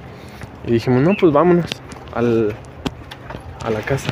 Y 0.65 0.73
dijimos, 0.73 1.01
no, 1.01 1.15
pues 1.19 1.33
vámonos 1.33 1.65
al, 2.13 2.53
a 3.65 3.69
la 3.71 3.79
casa. 3.81 4.11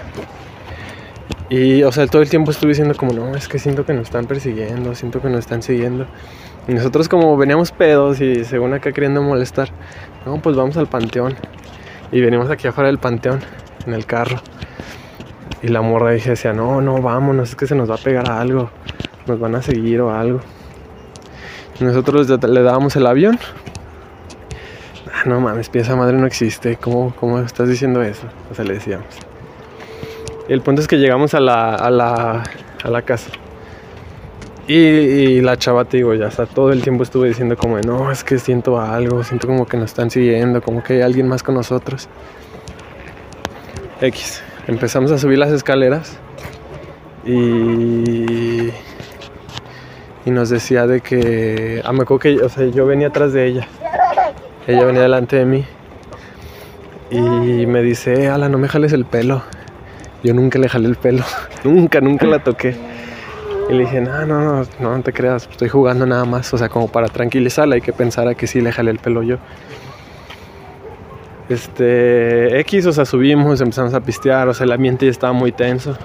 Y, 1.49 1.83
o 1.83 1.91
sea, 1.93 2.05
todo 2.07 2.21
el 2.21 2.29
tiempo 2.29 2.51
estuve 2.51 2.69
diciendo 2.69 2.93
como, 2.95 3.13
no, 3.13 3.35
es 3.35 3.47
que 3.47 3.57
siento 3.57 3.85
que 3.85 3.93
nos 3.93 4.03
están 4.03 4.25
persiguiendo, 4.25 4.93
siento 4.95 5.21
que 5.21 5.29
nos 5.29 5.39
están 5.39 5.61
siguiendo. 5.61 6.05
Y 6.67 6.73
nosotros 6.73 7.07
como 7.07 7.37
veníamos 7.37 7.71
pedos 7.71 8.19
y 8.19 8.43
según 8.43 8.73
acá 8.73 8.91
queriendo 8.91 9.21
molestar, 9.21 9.69
no, 10.25 10.41
pues 10.41 10.57
vamos 10.57 10.75
al 10.75 10.87
panteón. 10.87 11.35
Y 12.11 12.19
venimos 12.19 12.49
aquí 12.49 12.67
afuera 12.67 12.87
del 12.87 12.97
panteón, 12.97 13.39
en 13.85 13.93
el 13.93 14.05
carro. 14.05 14.41
Y 15.63 15.69
la 15.69 15.81
morra 15.81 16.11
dije, 16.11 16.31
decía, 16.31 16.51
no, 16.51 16.81
no, 16.81 17.01
vámonos, 17.01 17.49
es 17.49 17.55
que 17.55 17.65
se 17.65 17.75
nos 17.75 17.89
va 17.89 17.95
a 17.95 17.99
pegar 17.99 18.29
algo, 18.29 18.69
nos 19.25 19.39
van 19.39 19.55
a 19.55 19.61
seguir 19.61 20.01
o 20.01 20.13
algo. 20.13 20.41
Nosotros 21.79 22.29
le 22.29 22.61
dábamos 22.61 22.95
el 22.97 23.07
avión. 23.07 23.39
Ah, 25.13 25.23
no 25.25 25.39
mames, 25.39 25.69
esa 25.73 25.95
madre 25.95 26.17
no 26.17 26.27
existe. 26.27 26.75
¿Cómo, 26.75 27.15
¿Cómo 27.19 27.39
estás 27.39 27.69
diciendo 27.69 28.01
eso? 28.01 28.27
O 28.51 28.55
sea, 28.55 28.65
le 28.65 28.73
decíamos. 28.73 29.26
El 30.47 30.61
punto 30.61 30.81
es 30.81 30.87
que 30.87 30.97
llegamos 30.97 31.33
a 31.33 31.39
la, 31.39 31.75
a 31.75 31.89
la, 31.89 32.43
a 32.83 32.89
la 32.89 33.01
casa. 33.01 33.31
Y, 34.67 35.39
la 35.41 35.57
chava, 35.57 35.85
te 35.85 35.97
digo, 35.97 36.13
ya 36.13 36.27
hasta 36.27 36.45
todo 36.45 36.73
el 36.73 36.81
tiempo 36.81 37.03
estuve 37.03 37.29
diciendo 37.29 37.55
como, 37.55 37.79
no, 37.79 38.11
es 38.11 38.23
que 38.23 38.37
siento 38.37 38.79
algo, 38.81 39.23
siento 39.23 39.47
como 39.47 39.65
que 39.65 39.77
nos 39.77 39.91
están 39.91 40.09
siguiendo, 40.09 40.61
como 40.61 40.83
que 40.83 40.95
hay 40.95 41.01
alguien 41.01 41.27
más 41.27 41.41
con 41.41 41.55
nosotros. 41.55 42.09
X. 44.01 44.43
Empezamos 44.67 45.11
a 45.11 45.17
subir 45.17 45.37
las 45.37 45.51
escaleras. 45.51 46.17
Y 47.25 48.71
y 50.27 50.31
nos 50.31 50.49
decía 50.49 50.87
de 50.87 50.99
que 50.99 51.81
ah, 51.85 51.93
me 51.93 52.01
acuerdo 52.01 52.19
que 52.19 52.43
o 52.43 52.49
sea, 52.49 52.65
yo 52.65 52.85
venía 52.85 53.07
atrás 53.07 53.31
de 53.31 53.45
ella 53.45 53.67
ella 54.67 54.83
venía 54.83 55.01
delante 55.01 55.37
de 55.37 55.45
mí 55.45 55.65
y 57.09 57.65
me 57.65 57.81
dice 57.81 58.23
"Eh, 58.23 58.27
ala 58.27 58.49
no 58.49 58.57
me 58.57 58.67
jales 58.67 58.91
el 58.91 59.05
pelo 59.05 59.43
yo 60.23 60.33
nunca 60.33 60.59
le 60.59 60.69
jalé 60.69 60.87
el 60.87 60.95
pelo 60.95 61.23
nunca 61.63 62.01
nunca 62.01 62.25
la 62.25 62.43
toqué 62.43 62.75
y 63.69 63.73
le 63.73 63.79
dije 63.81 64.01
no 64.01 64.25
no 64.25 64.41
no 64.41 64.67
no, 64.79 65.01
te 65.03 65.13
creas 65.13 65.47
estoy 65.49 65.69
jugando 65.69 66.05
nada 66.05 66.25
más 66.25 66.53
o 66.53 66.57
sea 66.57 66.69
como 66.69 66.87
para 66.87 67.07
tranquilizarla 67.07 67.77
y 67.77 67.81
que 67.81 67.93
pensara 67.93 68.35
que 68.35 68.47
sí 68.47 68.61
le 68.61 68.71
jalé 68.71 68.91
el 68.91 68.99
pelo 68.99 69.23
yo 69.23 69.37
este 71.49 72.59
X 72.61 72.85
o 72.85 72.93
sea 72.93 73.05
subimos 73.05 73.61
empezamos 73.61 73.93
a 73.93 74.01
pistear 74.01 74.47
o 74.47 74.53
sea 74.53 74.65
el 74.65 74.71
ambiente 74.71 75.05
ya 75.05 75.11
estaba 75.11 75.33
muy 75.33 75.51
tenso 75.51 75.97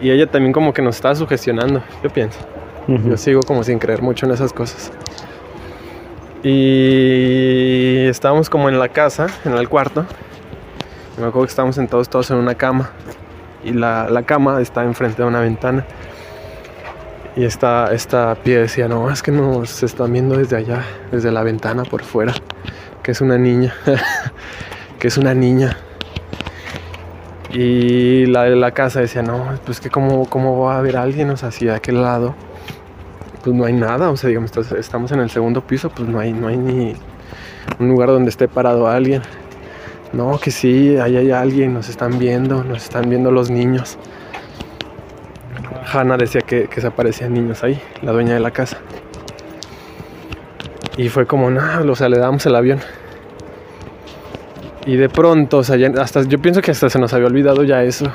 y 0.00 0.10
ella 0.10 0.26
también 0.26 0.52
como 0.52 0.72
que 0.72 0.82
nos 0.82 0.96
estaba 0.96 1.14
sugestionando 1.14 1.82
yo 2.02 2.10
pienso 2.10 2.40
yo 2.86 3.16
sigo 3.16 3.40
como 3.40 3.64
sin 3.64 3.78
creer 3.78 4.02
mucho 4.02 4.26
en 4.26 4.32
esas 4.32 4.52
cosas. 4.52 4.92
Y 6.42 8.04
estábamos 8.06 8.50
como 8.50 8.68
en 8.68 8.78
la 8.78 8.90
casa, 8.90 9.28
en 9.44 9.54
el 9.54 9.68
cuarto. 9.68 10.04
Me 11.18 11.26
acuerdo 11.26 11.42
que 11.42 11.50
estábamos 11.50 11.76
sentados 11.76 12.08
todos 12.08 12.30
en 12.30 12.38
una 12.38 12.54
cama. 12.54 12.90
Y 13.62 13.72
la, 13.72 14.08
la 14.10 14.22
cama 14.24 14.60
está 14.60 14.84
enfrente 14.84 15.22
de 15.22 15.28
una 15.28 15.40
ventana. 15.40 15.84
Y 17.36 17.44
esta, 17.44 17.92
esta 17.92 18.34
pie 18.36 18.58
decía, 18.58 18.88
no, 18.88 19.10
es 19.10 19.22
que 19.22 19.30
nos 19.30 19.82
están 19.82 20.12
viendo 20.12 20.36
desde 20.36 20.56
allá, 20.56 20.84
desde 21.10 21.32
la 21.32 21.42
ventana 21.42 21.84
por 21.84 22.02
fuera. 22.02 22.34
Que 23.02 23.12
es 23.12 23.20
una 23.20 23.38
niña. 23.38 23.74
que 24.98 25.08
es 25.08 25.18
una 25.18 25.34
niña. 25.34 25.76
Y 27.52 28.26
la 28.26 28.44
de 28.44 28.56
la 28.56 28.72
casa 28.72 29.00
decía, 29.00 29.22
no, 29.22 29.58
pues 29.64 29.80
que 29.80 29.88
cómo, 29.88 30.28
cómo 30.28 30.60
va 30.60 30.74
a 30.74 30.78
haber 30.78 30.96
alguien, 30.96 31.30
o 31.30 31.36
sea, 31.36 31.52
si 31.52 31.66
de 31.66 31.74
aquel 31.74 32.02
lado 32.02 32.34
pues 33.44 33.54
no 33.54 33.66
hay 33.66 33.74
nada, 33.74 34.10
o 34.10 34.16
sea, 34.16 34.28
digamos, 34.28 34.50
estamos 34.56 35.12
en 35.12 35.20
el 35.20 35.28
segundo 35.28 35.60
piso, 35.60 35.90
pues 35.90 36.08
no 36.08 36.18
hay, 36.18 36.32
no 36.32 36.48
hay 36.48 36.56
ni 36.56 36.96
un 37.78 37.88
lugar 37.88 38.08
donde 38.08 38.30
esté 38.30 38.48
parado 38.48 38.88
alguien. 38.88 39.20
No, 40.14 40.38
que 40.38 40.52
sí, 40.52 40.96
ahí 40.96 41.16
hay 41.16 41.32
alguien, 41.32 41.74
nos 41.74 41.88
están 41.88 42.18
viendo, 42.20 42.62
nos 42.62 42.84
están 42.84 43.10
viendo 43.10 43.32
los 43.32 43.50
niños. 43.50 43.98
Hannah 45.92 46.16
decía 46.16 46.40
que, 46.42 46.68
que 46.68 46.80
se 46.80 46.86
aparecían 46.86 47.34
niños 47.34 47.64
ahí, 47.64 47.80
la 48.00 48.12
dueña 48.12 48.34
de 48.34 48.40
la 48.40 48.52
casa. 48.52 48.78
Y 50.96 51.08
fue 51.08 51.26
como, 51.26 51.50
no, 51.50 51.60
o 51.90 51.96
sea, 51.96 52.08
le 52.08 52.18
damos 52.18 52.46
el 52.46 52.54
avión. 52.54 52.78
Y 54.86 54.96
de 54.96 55.08
pronto, 55.08 55.58
o 55.58 55.64
sea, 55.64 55.76
ya 55.76 55.90
hasta, 56.00 56.22
yo 56.22 56.38
pienso 56.38 56.62
que 56.62 56.70
hasta 56.70 56.88
se 56.88 56.98
nos 57.00 57.12
había 57.12 57.26
olvidado 57.26 57.64
ya 57.64 57.82
eso. 57.82 58.06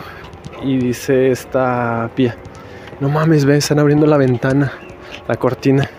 Y 0.63 0.77
dice 0.77 1.31
esta 1.31 2.09
pía, 2.15 2.35
no 3.01 3.09
mames, 3.09 3.43
ve, 3.43 3.57
están 3.57 3.79
abriendo 3.79 4.05
la 4.05 4.15
ventana, 4.15 4.71
la 5.27 5.35
cortina. 5.35 5.89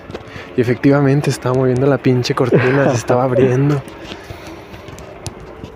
Y 0.56 0.62
efectivamente 0.62 1.28
estaba 1.28 1.54
moviendo 1.54 1.86
la 1.86 1.98
pinche 1.98 2.34
cortina, 2.34 2.88
se 2.88 2.96
estaba 2.96 3.24
abriendo. 3.24 3.82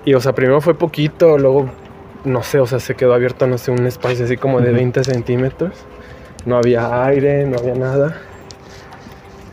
Y 0.05 0.15
o 0.15 0.21
sea, 0.21 0.35
primero 0.35 0.61
fue 0.61 0.75
poquito, 0.75 1.39
luego, 1.39 1.71
no 2.25 2.43
sé, 2.43 2.59
o 2.59 2.67
sea, 2.67 2.79
se 2.79 2.95
quedó 2.95 3.15
abierto, 3.15 3.47
no 3.47 3.59
sé, 3.59 3.71
un 3.71 3.87
espacio 3.87 4.25
así 4.25 4.37
como 4.37 4.61
de 4.61 4.69
Ujú. 4.69 4.77
20 4.77 5.05
centímetros. 5.05 5.73
No 6.45 6.57
había 6.57 7.05
aire, 7.05 7.47
no 7.47 7.57
había 7.59 7.75
nada. 7.75 8.21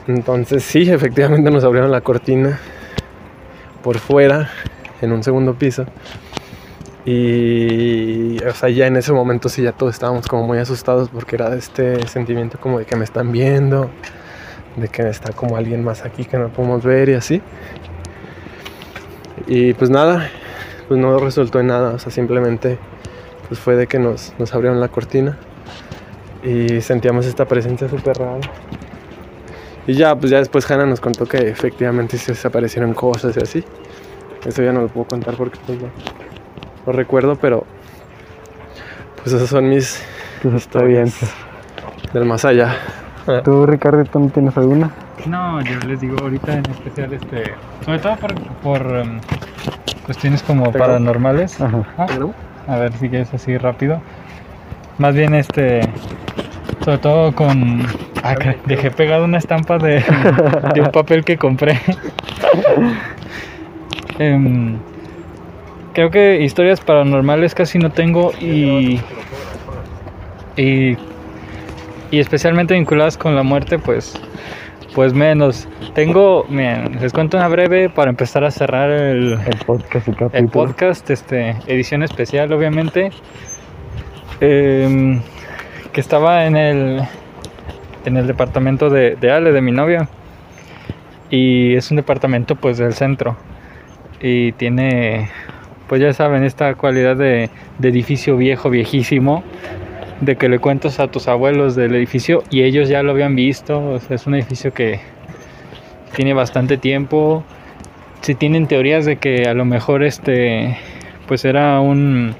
Entonces 0.07 0.63
sí, 0.63 0.89
efectivamente 0.91 1.49
nos 1.51 1.63
abrieron 1.63 1.91
la 1.91 2.01
cortina 2.01 2.59
por 3.81 3.97
fuera, 3.97 4.49
en 5.01 5.11
un 5.11 5.23
segundo 5.23 5.53
piso. 5.55 5.85
Y, 7.05 8.43
o 8.43 8.53
sea, 8.53 8.69
ya 8.69 8.87
en 8.87 8.95
ese 8.97 9.11
momento 9.11 9.49
sí, 9.49 9.63
ya 9.63 9.71
todos 9.71 9.93
estábamos 9.93 10.27
como 10.27 10.45
muy 10.45 10.59
asustados 10.59 11.09
porque 11.09 11.35
era 11.35 11.55
este 11.55 12.07
sentimiento 12.07 12.59
como 12.59 12.77
de 12.77 12.85
que 12.85 12.95
me 12.95 13.03
están 13.03 13.31
viendo, 13.31 13.89
de 14.75 14.87
que 14.87 15.07
está 15.09 15.31
como 15.33 15.57
alguien 15.57 15.83
más 15.83 16.05
aquí 16.05 16.25
que 16.25 16.37
no 16.37 16.49
podemos 16.49 16.83
ver 16.83 17.09
y 17.09 17.13
así. 17.13 17.41
Y 19.47 19.73
pues 19.73 19.89
nada, 19.89 20.29
pues 20.87 20.99
no 20.99 21.17
resultó 21.19 21.59
en 21.59 21.67
nada, 21.67 21.93
o 21.93 21.99
sea, 21.99 22.11
simplemente 22.11 22.77
pues 23.47 23.59
fue 23.59 23.75
de 23.75 23.87
que 23.87 23.99
nos, 23.99 24.33
nos 24.39 24.53
abrieron 24.53 24.79
la 24.79 24.87
cortina 24.87 25.37
y 26.43 26.81
sentíamos 26.81 27.25
esta 27.25 27.45
presencia 27.45 27.89
súper 27.89 28.17
rara. 28.17 28.39
Y 29.87 29.93
ya, 29.93 30.15
pues 30.15 30.31
ya 30.31 30.37
después 30.37 30.69
Hannah 30.69 30.85
nos 30.85 30.99
contó 30.99 31.25
que 31.25 31.37
efectivamente 31.49 32.17
se 32.17 32.33
desaparecieron 32.33 32.93
cosas 32.93 33.35
y 33.35 33.41
así. 33.41 33.63
Eso 34.45 34.63
ya 34.63 34.71
no 34.71 34.81
lo 34.81 34.87
puedo 34.87 35.07
contar 35.07 35.35
porque 35.35 35.59
pues 35.65 35.79
no 35.81 35.89
lo 36.85 36.93
recuerdo, 36.93 37.35
pero 37.35 37.65
pues 39.17 39.33
esas 39.33 39.49
son 39.49 39.69
mis 39.69 40.01
Pues 40.41 40.55
está 40.55 40.83
bien. 40.83 41.11
del 42.13 42.25
más 42.25 42.45
allá. 42.45 42.75
¿Tú, 43.43 43.65
Ricardo, 43.65 44.03
no 44.19 44.29
tienes 44.29 44.57
alguna? 44.57 44.91
No, 45.25 45.61
yo 45.61 45.79
les 45.87 46.01
digo 46.01 46.17
ahorita 46.21 46.53
en 46.53 46.69
especial, 46.69 47.13
este, 47.13 47.53
sobre 47.85 47.99
todo 47.99 48.15
por, 48.17 48.33
por 48.61 48.95
em, 48.95 49.19
cuestiones 50.05 50.41
como 50.43 50.71
paranormales. 50.71 51.59
Ajá. 51.61 51.83
Ah, 51.97 52.07
a 52.67 52.77
ver 52.77 52.93
si 52.93 53.09
quieres 53.09 53.33
así 53.33 53.57
rápido. 53.57 54.01
Más 54.97 55.15
bien, 55.15 55.33
este, 55.33 55.81
sobre 56.83 56.97
todo 56.97 57.33
con... 57.33 57.85
Ah, 58.23 58.35
dejé 58.65 58.91
pegado 58.91 59.25
una 59.25 59.39
estampa 59.39 59.77
de, 59.77 60.03
de 60.73 60.81
un 60.81 60.91
papel 60.91 61.23
que 61.23 61.37
compré. 61.37 61.79
Em, 64.19 64.77
creo 65.93 66.11
que 66.11 66.41
historias 66.41 66.79
paranormales 66.79 67.55
casi 67.55 67.79
no 67.79 67.91
tengo 67.91 68.33
y... 68.39 68.99
Y, 70.57 70.97
y 72.11 72.19
especialmente 72.19 72.75
vinculadas 72.75 73.17
con 73.17 73.35
la 73.35 73.41
muerte, 73.41 73.79
pues 73.79 74.13
pues 74.93 75.13
menos. 75.13 75.67
Tengo, 75.93 76.45
miren, 76.49 76.99
les 77.01 77.13
cuento 77.13 77.37
una 77.37 77.47
breve 77.47 77.89
para 77.89 78.09
empezar 78.09 78.43
a 78.43 78.51
cerrar 78.51 78.89
el, 78.89 79.39
El 79.45 79.57
podcast 79.65 80.07
el 80.33 80.47
podcast, 80.49 81.09
este, 81.09 81.55
edición 81.67 82.03
especial, 82.03 82.51
obviamente. 82.51 83.11
Em, 84.39 85.21
que 85.93 86.01
estaba 86.01 86.45
en 86.45 86.55
el, 86.55 87.01
en 88.05 88.17
el 88.17 88.27
departamento 88.27 88.89
de, 88.89 89.15
de 89.15 89.31
Ale, 89.31 89.51
de 89.51 89.61
mi 89.61 89.71
novia. 89.71 90.09
Y 91.29 91.75
es 91.75 91.91
un 91.91 91.97
departamento, 91.97 92.55
pues, 92.55 92.77
del 92.77 92.93
centro. 92.93 93.37
Y 94.21 94.51
tiene, 94.53 95.29
pues, 95.87 96.01
ya 96.01 96.13
saben, 96.13 96.43
esta 96.43 96.75
cualidad 96.75 97.15
de, 97.15 97.49
de 97.79 97.89
edificio 97.89 98.35
viejo, 98.35 98.69
viejísimo. 98.69 99.43
De 100.21 100.35
que 100.35 100.47
le 100.49 100.59
cuentas 100.59 100.99
a 100.99 101.07
tus 101.09 101.27
abuelos 101.27 101.75
del 101.75 101.95
edificio 101.95 102.43
y 102.49 102.63
ellos 102.63 102.87
ya 102.87 103.03
lo 103.03 103.11
habían 103.11 103.35
visto. 103.35 103.99
Es 104.09 104.27
un 104.27 104.35
edificio 104.35 104.73
que 104.73 104.99
tiene 106.15 106.33
bastante 106.33 106.77
tiempo 106.77 107.43
si 108.21 108.35
tienen 108.35 108.67
teorías 108.67 109.05
de 109.05 109.17
que 109.17 109.47
a 109.47 109.53
lo 109.53 109.65
mejor 109.65 110.03
este 110.03 110.77
pues 111.27 111.43
era 111.45 111.79
un 111.79 112.35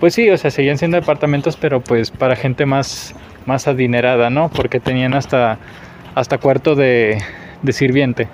pues 0.00 0.14
sí, 0.14 0.30
o 0.30 0.36
sea, 0.38 0.52
seguían 0.52 0.78
siendo 0.78 0.96
departamentos, 0.96 1.56
pero 1.56 1.80
pues 1.80 2.12
para 2.12 2.36
gente 2.36 2.66
más 2.66 3.14
más 3.46 3.66
adinerada, 3.66 4.30
¿no? 4.30 4.48
Porque 4.48 4.78
tenían 4.78 5.14
hasta 5.14 5.58
hasta 6.14 6.38
cuarto 6.38 6.74
de, 6.74 7.18
de 7.62 7.72
sirviente. 7.72 8.28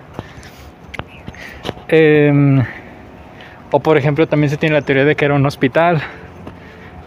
Em, 1.88 2.62
o 3.70 3.80
por 3.80 3.96
ejemplo, 3.96 4.26
también 4.26 4.50
se 4.50 4.56
tiene 4.56 4.74
la 4.74 4.82
teoría 4.82 5.04
de 5.04 5.16
que 5.16 5.24
era 5.24 5.34
un 5.34 5.46
hospital. 5.46 6.02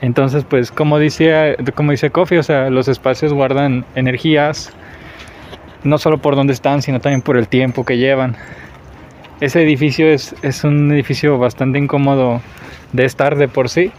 Entonces, 0.02 0.44
pues 0.44 0.72
como 0.72 1.00
dice 1.00 1.58
como 1.76 1.92
dice 1.92 2.10
Kofi, 2.12 2.38
o 2.38 2.44
sea, 2.44 2.70
los 2.70 2.88
espacios 2.88 3.34
guardan 3.34 3.86
energías 3.96 4.72
no 5.84 5.98
solo 5.98 6.18
por 6.20 6.36
dónde 6.36 6.54
están, 6.54 6.82
sino 6.82 7.00
también 7.00 7.22
por 7.22 7.38
el 7.38 7.48
tiempo 7.48 7.86
que 7.86 7.98
llevan. 7.98 8.36
Ese 9.40 9.62
edificio 9.62 10.08
es, 10.08 10.36
es 10.42 10.64
un 10.64 10.92
edificio 10.92 11.38
bastante 11.38 11.80
incómodo 11.80 12.42
de 12.94 13.06
estar 13.06 13.36
de 13.38 13.48
por 13.48 13.70
sí. 13.70 13.92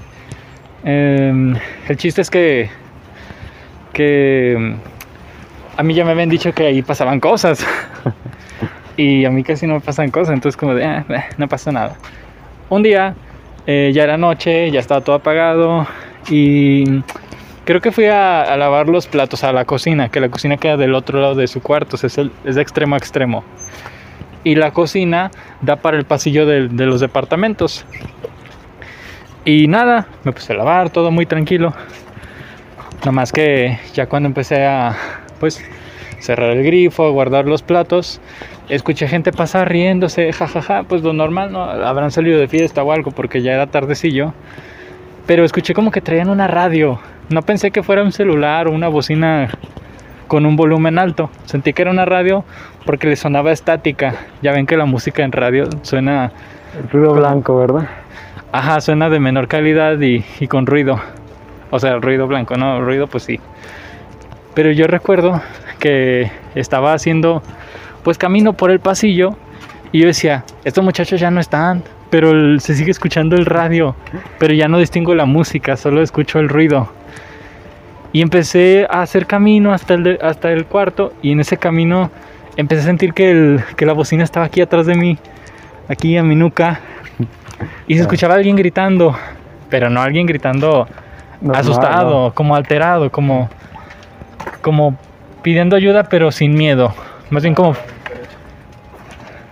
Em, 0.85 1.57
el 1.89 1.97
chiste 1.97 2.21
es 2.21 2.31
que, 2.31 2.71
que 3.93 4.77
a 5.77 5.83
mí 5.83 5.95
ya 5.95 6.05
me 6.05 6.11
habían 6.11 6.29
dicho 6.29 6.53
que 6.53 6.67
ahí 6.67 6.83
pasaban 6.83 7.21
cosas. 7.21 7.65
y 8.97 9.25
a 9.25 9.31
mí 9.31 9.43
casi 9.45 9.67
no 9.67 9.75
me 9.75 9.81
pasan 9.81 10.11
cosas, 10.11 10.35
entonces 10.35 10.57
como 10.57 10.75
de, 10.75 10.85
"Ah, 10.85 11.05
eh, 11.09 11.25
no 11.39 11.49
pasa 11.49 11.71
nada. 11.73 11.97
Un 12.69 12.83
día, 12.83 13.15
eh, 13.71 13.93
ya 13.93 14.05
era 14.05 14.17
noche, 14.17 14.71
ya 14.71 14.81
estaba 14.81 15.03
todo 15.03 15.15
apagado 15.17 15.87
y 16.31 17.03
creo 17.67 17.83
que 17.83 17.93
fui 17.93 18.07
a, 18.07 18.57
lavar 18.57 18.89
los 18.89 19.07
platos 19.07 19.45
a 19.45 19.53
la 19.53 19.67
cocina, 19.67 20.09
que 20.09 20.21
la 20.21 20.31
cocina 20.31 20.57
queda 20.57 20.79
del 20.79 20.95
otro 20.95 21.21
lado 21.21 21.35
de 21.35 21.47
su 21.47 21.61
cuarto, 21.61 21.97
es, 21.97 22.17
el- 22.17 22.33
es 22.47 22.55
de 22.55 22.63
extremo 22.63 22.95
a 22.95 22.99
extremo. 22.99 23.45
Y 24.43 24.55
la 24.55 24.71
cocina 24.71 25.31
da 25.61 25.77
para 25.77 25.99
el 25.99 26.07
pasillo 26.07 26.47
de, 26.47 26.63
los 26.87 27.01
departamentos. 27.01 27.85
Y 29.45 29.67
nada, 29.67 30.07
me 30.25 30.33
puse 30.33 30.55
a 30.55 30.57
lavar, 30.57 30.89
todo 30.89 31.11
muy 31.11 31.27
tranquilo. 31.27 31.75
Nada 33.01 33.13
más 33.13 33.33
que 33.33 33.79
ya 33.93 34.07
cuando 34.07 34.29
empecé 34.29 34.65
a, 34.65 34.97
pues, 35.41 35.63
cerrar 36.21 36.57
el 36.57 36.65
grifo, 36.65 37.13
guardar 37.13 37.45
los 37.45 37.61
platos, 37.61 38.19
escuché 38.69 39.09
gente 39.09 39.33
pasar 39.33 39.69
riéndose, 39.69 40.33
jajaja, 40.33 40.85
pues 40.85 41.03
lo 41.03 41.13
normal, 41.13 41.53
¿no? 41.53 41.63
Habrán 41.63 42.11
salido 42.11 42.39
de 42.39 42.49
fiesta 42.49 42.83
o 42.83 42.93
algo 42.93 43.11
porque 43.11 43.43
ya 43.43 43.53
era 43.53 43.67
tardecillo. 43.67 44.33
Pero 45.27 45.45
escuché 45.45 45.75
como 45.75 45.91
que 45.91 46.01
traían 46.01 46.31
una 46.31 46.47
radio. 46.47 46.99
No 47.29 47.43
pensé 47.43 47.71
que 47.71 47.83
fuera 47.83 48.03
un 48.03 48.13
celular 48.13 48.69
o 48.69 48.73
una 48.73 48.89
bocina 48.89 49.51
con 50.27 50.47
un 50.47 50.57
volumen 50.57 50.99
alto. 50.99 51.31
Sentí 51.45 51.73
que 51.73 51.83
era 51.83 51.91
una 51.91 52.05
radio 52.05 52.45
porque 52.87 53.07
le 53.07 53.17
sonaba 53.17 53.53
estática. 53.53 54.15
Ya 54.43 54.53
ven 54.53 54.67
que 54.67 54.77
la 54.77 54.87
música 54.87 55.23
en 55.23 55.33
radio 55.33 55.69
suena, 55.83 56.33
El 56.79 56.89
ruido 56.91 57.15
blanco, 57.15 57.57
¿verdad? 57.59 57.89
ajá, 58.53 58.81
suena 58.81 59.11
de 59.11 59.21
menor 59.21 59.49
calidad 59.49 60.01
y, 60.01 60.25
y 60.41 60.47
con 60.47 60.67
ruido. 60.67 60.99
O 61.71 61.79
sea, 61.79 61.97
ruido 61.97 62.27
blanco, 62.27 62.57
no, 62.57 62.81
ruido 62.81 63.07
pues 63.07 63.25
sí. 63.25 63.39
Pero 64.55 64.71
yo 64.73 64.87
recuerdo 64.87 65.43
que 65.79 66.31
estaba 66.55 66.95
haciendo 66.95 67.43
pues 68.09 68.17
camino 68.17 68.55
por 68.55 68.71
el 68.71 68.81
pasillo 68.81 69.37
y 69.93 70.01
yo 70.01 70.07
decía, 70.07 70.43
estos 70.65 70.83
muchachos 70.83 71.21
ya 71.21 71.31
no 71.31 71.41
están, 71.41 71.83
pero 72.09 72.31
el- 72.31 72.59
se 72.63 72.75
sigue 72.75 72.91
escuchando 72.91 73.37
el 73.37 73.45
radio, 73.45 73.95
pero 74.39 74.55
ya 74.55 74.67
no 74.67 74.79
distingo 74.79 75.15
la 75.15 75.27
música, 75.27 75.77
solo 75.77 76.01
escucho 76.01 76.39
el 76.39 76.49
ruido. 76.49 76.89
Y 78.15 78.23
empecé 78.23 78.87
a 78.89 79.03
hacer 79.03 79.27
camino 79.27 79.75
hasta 79.75 79.93
el, 79.93 80.05
de- 80.05 80.19
hasta 80.23 80.51
el 80.53 80.65
cuarto 80.65 81.13
y 81.21 81.33
en 81.33 81.41
ese 81.41 81.59
camino 81.59 82.11
empecé 82.57 82.81
a 82.81 82.85
sentir 82.87 83.13
que, 83.13 83.31
el- 83.31 83.61
que 83.77 83.85
la 83.85 83.93
bocina 83.93 84.25
estaba 84.25 84.47
aquí 84.47 84.63
atrás 84.63 84.87
de 84.87 84.95
mí, 84.95 85.19
aquí 85.91 86.17
a 86.17 86.23
mi 86.23 86.35
nuca, 86.35 86.81
y 87.87 87.97
se 87.97 88.01
escuchaba 88.01 88.37
alguien 88.37 88.57
gritando, 88.57 89.15
pero 89.69 89.91
no 89.91 90.01
alguien 90.01 90.25
gritando 90.27 90.89
Normal, 91.43 91.61
asustado, 91.61 92.33
como 92.33 92.57
alterado, 92.57 93.11
como, 93.11 93.51
como 94.63 94.97
pidiendo 95.43 95.77
ayuda, 95.77 96.05
pero 96.05 96.33
sin 96.33 96.55
miedo. 96.55 96.95
Más 97.31 97.43
bien 97.43 97.55
como. 97.55 97.75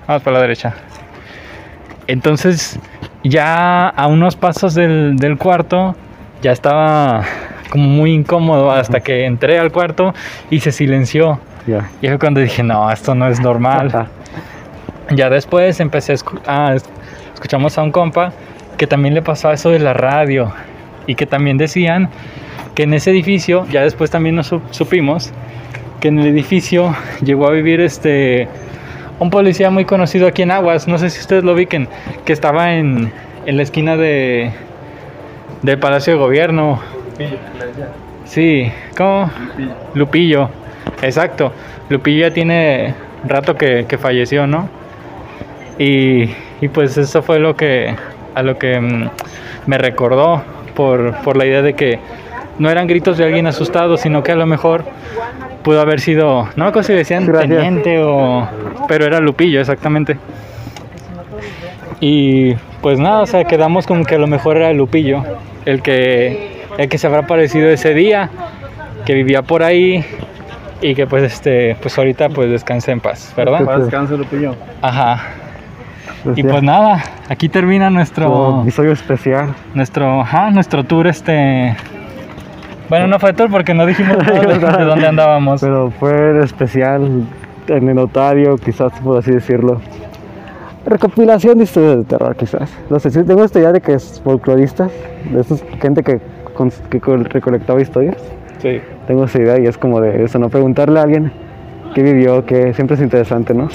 Vamos 0.06 0.22
para 0.22 0.34
la 0.36 0.42
derecha. 0.42 0.74
Entonces, 2.06 2.78
ya 3.24 3.88
a 3.88 4.06
unos 4.06 4.36
pasos 4.36 4.74
del, 4.74 5.16
del 5.16 5.36
cuarto, 5.38 5.96
ya 6.42 6.52
estaba 6.52 7.22
como 7.70 7.88
muy 7.88 8.12
incómodo 8.12 8.70
hasta 8.70 9.00
que 9.00 9.24
entré 9.24 9.58
al 9.58 9.72
cuarto 9.72 10.14
y 10.50 10.60
se 10.60 10.70
silenció. 10.70 11.40
Ya. 11.66 11.90
Y 12.00 12.06
fue 12.06 12.18
cuando 12.18 12.40
dije, 12.40 12.62
no, 12.62 12.90
esto 12.90 13.14
no 13.16 13.26
es 13.26 13.40
normal. 13.40 14.06
Ya 15.10 15.28
después 15.30 15.80
empecé 15.80 16.12
a, 16.12 16.14
escu- 16.16 16.40
ah, 16.46 16.72
es- 16.76 16.84
escuchamos 17.34 17.76
a 17.78 17.82
un 17.82 17.90
compa 17.90 18.32
que 18.76 18.86
también 18.86 19.14
le 19.14 19.22
pasó 19.22 19.50
eso 19.50 19.70
de 19.70 19.80
la 19.80 19.92
radio 19.92 20.52
y 21.08 21.16
que 21.16 21.26
también 21.26 21.58
decían 21.58 22.08
que 22.76 22.84
en 22.84 22.94
ese 22.94 23.10
edificio, 23.10 23.66
ya 23.70 23.82
después 23.82 24.10
también 24.10 24.36
nos 24.36 24.46
su- 24.48 24.62
supimos 24.70 25.32
que 26.00 26.08
en 26.08 26.18
el 26.20 26.26
edificio 26.28 26.94
llegó 27.24 27.48
a 27.48 27.50
vivir 27.50 27.80
este 27.80 28.48
un 29.18 29.30
policía 29.30 29.70
muy 29.70 29.84
conocido 29.84 30.26
aquí 30.26 30.42
en 30.42 30.50
Aguas, 30.50 30.86
no 30.88 30.98
sé 30.98 31.10
si 31.10 31.20
ustedes 31.20 31.44
lo 31.44 31.52
ubiquen, 31.52 31.88
que 32.24 32.32
estaba 32.32 32.74
en, 32.74 33.12
en 33.46 33.56
la 33.56 33.62
esquina 33.62 33.96
de 33.96 34.52
del 35.62 35.78
Palacio 35.78 36.12
de 36.14 36.18
Gobierno. 36.18 36.80
Sí, 38.24 38.70
¿cómo? 38.96 39.30
Lupillo. 39.94 40.50
Exacto. 41.02 41.52
Lupillo 41.88 42.28
ya 42.28 42.34
tiene 42.34 42.94
rato 43.26 43.56
que, 43.56 43.86
que 43.88 43.98
falleció, 43.98 44.46
¿no? 44.46 44.68
Y, 45.78 46.30
y 46.60 46.68
pues 46.72 46.96
eso 46.98 47.22
fue 47.22 47.38
lo 47.38 47.56
que 47.56 47.94
a 48.34 48.42
lo 48.42 48.58
que 48.58 48.78
mm, 48.80 49.10
me 49.66 49.78
recordó 49.78 50.42
por, 50.74 51.16
por 51.22 51.36
la 51.36 51.46
idea 51.46 51.62
de 51.62 51.74
que 51.74 51.98
no 52.58 52.70
eran 52.70 52.86
gritos 52.86 53.18
de 53.18 53.24
alguien 53.24 53.46
asustado, 53.46 53.96
sino 53.96 54.22
que 54.22 54.32
a 54.32 54.36
lo 54.36 54.46
mejor 54.46 54.84
pudo 55.62 55.80
haber 55.80 56.00
sido, 56.00 56.48
no 56.56 56.64
me 56.64 56.68
acuerdo 56.70 56.84
si 56.86 56.92
decían 56.94 57.26
Gracias. 57.26 57.50
teniente 57.50 58.02
o... 58.02 58.48
Pero 58.88 59.04
era 59.04 59.20
Lupillo, 59.20 59.60
exactamente. 59.60 60.16
Y 62.00 62.54
pues 62.82 62.98
nada, 62.98 63.22
o 63.22 63.26
sea, 63.26 63.44
quedamos 63.44 63.86
como 63.86 64.04
que 64.04 64.14
a 64.14 64.18
lo 64.18 64.26
mejor 64.26 64.56
era 64.58 64.72
Lupillo, 64.72 65.24
el 65.64 65.82
que, 65.82 66.62
el 66.78 66.88
que 66.88 66.98
se 66.98 67.06
habrá 67.06 67.20
aparecido 67.20 67.68
ese 67.68 67.94
día, 67.94 68.30
que 69.04 69.14
vivía 69.14 69.42
por 69.42 69.62
ahí 69.62 70.04
y 70.82 70.94
que 70.94 71.06
pues 71.06 71.22
este, 71.22 71.76
pues 71.80 71.96
ahorita 71.98 72.28
pues 72.28 72.50
descanse 72.50 72.92
en 72.92 73.00
paz, 73.00 73.32
¿verdad? 73.36 73.64
Pues, 73.64 73.80
Descanso, 73.80 74.16
Lupillo. 74.16 74.54
Ajá. 74.82 75.28
Pues 76.22 76.38
Y 76.38 76.42
ya, 76.42 76.50
pues 76.50 76.62
nada, 76.62 77.02
aquí 77.28 77.48
termina 77.48 77.88
nuestro 77.88 78.62
episodio 78.62 78.92
especial. 78.92 79.54
nuestro, 79.74 80.20
ajá, 80.20 80.50
nuestro 80.50 80.84
tour 80.84 81.06
este 81.06 81.76
bueno, 82.88 83.06
no 83.06 83.18
fue 83.18 83.32
tour 83.32 83.50
porque 83.50 83.74
no 83.74 83.86
dijimos 83.86 84.18
nada 84.26 84.40
de, 84.40 84.58
de 84.78 84.84
dónde 84.84 85.06
andábamos. 85.06 85.60
Pero 85.60 85.90
fue 85.90 86.42
especial 86.42 87.26
en 87.68 87.88
el 87.88 87.94
notario, 87.94 88.56
quizás 88.56 88.92
por 89.00 89.18
así 89.18 89.32
decirlo. 89.32 89.80
Recopilación 90.86 91.58
de 91.58 91.64
historias 91.64 91.96
de 91.96 92.04
terror, 92.04 92.36
quizás. 92.36 92.70
No 92.90 93.00
sé, 93.00 93.10
sí 93.10 93.24
tengo 93.24 93.42
esta 93.42 93.58
idea 93.58 93.72
de 93.72 93.80
que 93.80 93.94
es 93.94 94.20
folcloristas, 94.22 94.92
de 95.32 95.40
esos 95.40 95.64
gente 95.80 96.02
que, 96.04 96.20
recolectaba 97.32 97.80
historias. 97.80 98.22
Sí. 98.58 98.80
Tengo 99.08 99.24
esa 99.24 99.38
idea 99.38 99.58
y 99.60 99.66
es 99.66 99.76
como 99.76 100.00
de 100.00 100.22
eso, 100.24 100.38
¿no? 100.38 100.48
Preguntarle 100.48 101.00
a 101.00 101.02
alguien 101.02 101.32
qué 101.92 102.02
vivió, 102.02 102.46
que 102.46 102.72
siempre 102.72 102.94
es 102.94 103.02
interesante, 103.02 103.52
¿no? 103.52 103.68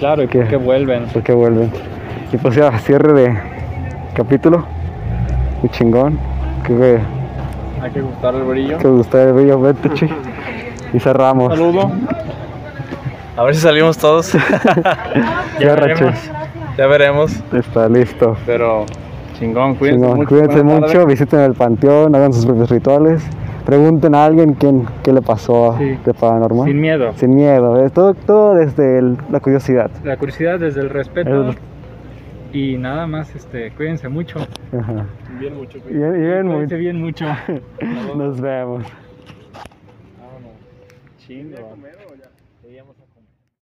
Claro, 0.00 0.24
y 0.24 0.28
¿Qué? 0.28 0.44
que 0.44 0.56
vuelven. 0.56 1.04
¿Por 1.06 1.22
qué 1.22 1.32
vuelven? 1.32 1.70
Y 2.32 2.36
pues 2.36 2.56
ya, 2.56 2.76
cierre 2.78 3.12
de 3.12 3.38
capítulo. 4.14 4.64
Muy 5.62 5.70
chingón. 5.70 6.18
Creo 6.64 6.80
que, 6.80 6.98
Hay 7.82 7.90
que 7.90 8.00
gustar 8.00 8.34
el 8.34 8.42
brillo. 8.42 8.78
que 8.78 8.86
os 8.88 8.96
gustó 8.98 9.18
el 9.20 9.32
video, 9.34 9.60
vete, 9.60 9.90
chi. 9.94 10.08
Y 10.92 11.00
cerramos. 11.00 11.54
Saludo. 11.56 11.90
A 13.36 13.42
ver 13.44 13.54
si 13.54 13.60
salimos 13.60 13.96
todos. 13.98 14.26
Cierra, 15.58 15.86
veremos. 15.86 16.14
ya 16.76 16.86
veremos. 16.86 17.32
Está 17.52 17.88
listo. 17.88 18.36
Pero 18.46 18.84
chingón, 19.38 19.74
cuídense 19.76 20.00
Chingón, 20.00 20.16
mucho. 20.18 20.28
Cuídense 20.28 20.62
mucho, 20.62 21.06
visiten 21.06 21.40
el 21.40 21.54
panteón, 21.54 22.14
hagan 22.14 22.32
sus 22.32 22.46
propios 22.46 22.70
rituales. 22.70 23.22
Pregunten 23.64 24.14
a 24.14 24.24
alguien 24.24 24.54
quién, 24.54 24.86
qué 25.02 25.12
le 25.12 25.20
pasó 25.20 25.76
Sí. 25.78 25.98
de 26.04 26.14
paranormal. 26.14 26.66
Sin 26.66 26.80
miedo. 26.80 27.12
Sin 27.16 27.34
miedo, 27.34 27.88
todo, 27.90 28.14
todo 28.14 28.54
desde 28.54 28.98
el- 28.98 29.18
la 29.30 29.40
curiosidad. 29.40 29.90
La 30.04 30.16
curiosidad 30.16 30.58
desde 30.58 30.80
el 30.80 30.88
respeto. 30.90 31.50
El- 31.50 31.58
Y 32.52 32.76
nada 32.78 33.06
más, 33.06 33.34
este, 33.34 33.70
cuídense 33.72 34.08
mucho. 34.08 34.40
Ajá. 34.72 35.06
Bien 35.38 35.54
mucho. 35.54 35.78
Y 35.78 35.92
bien, 35.94 36.12
bien, 36.12 36.46
muy- 36.46 36.54
Cuídense 36.54 36.76
bien 36.76 36.96
mucho. 37.00 37.26
nos 38.16 38.40
vemos. 38.40 38.84
Chingo. 41.18 41.50
¿Seguíamos 41.50 41.66
a 41.66 41.70
comer? 41.70 42.07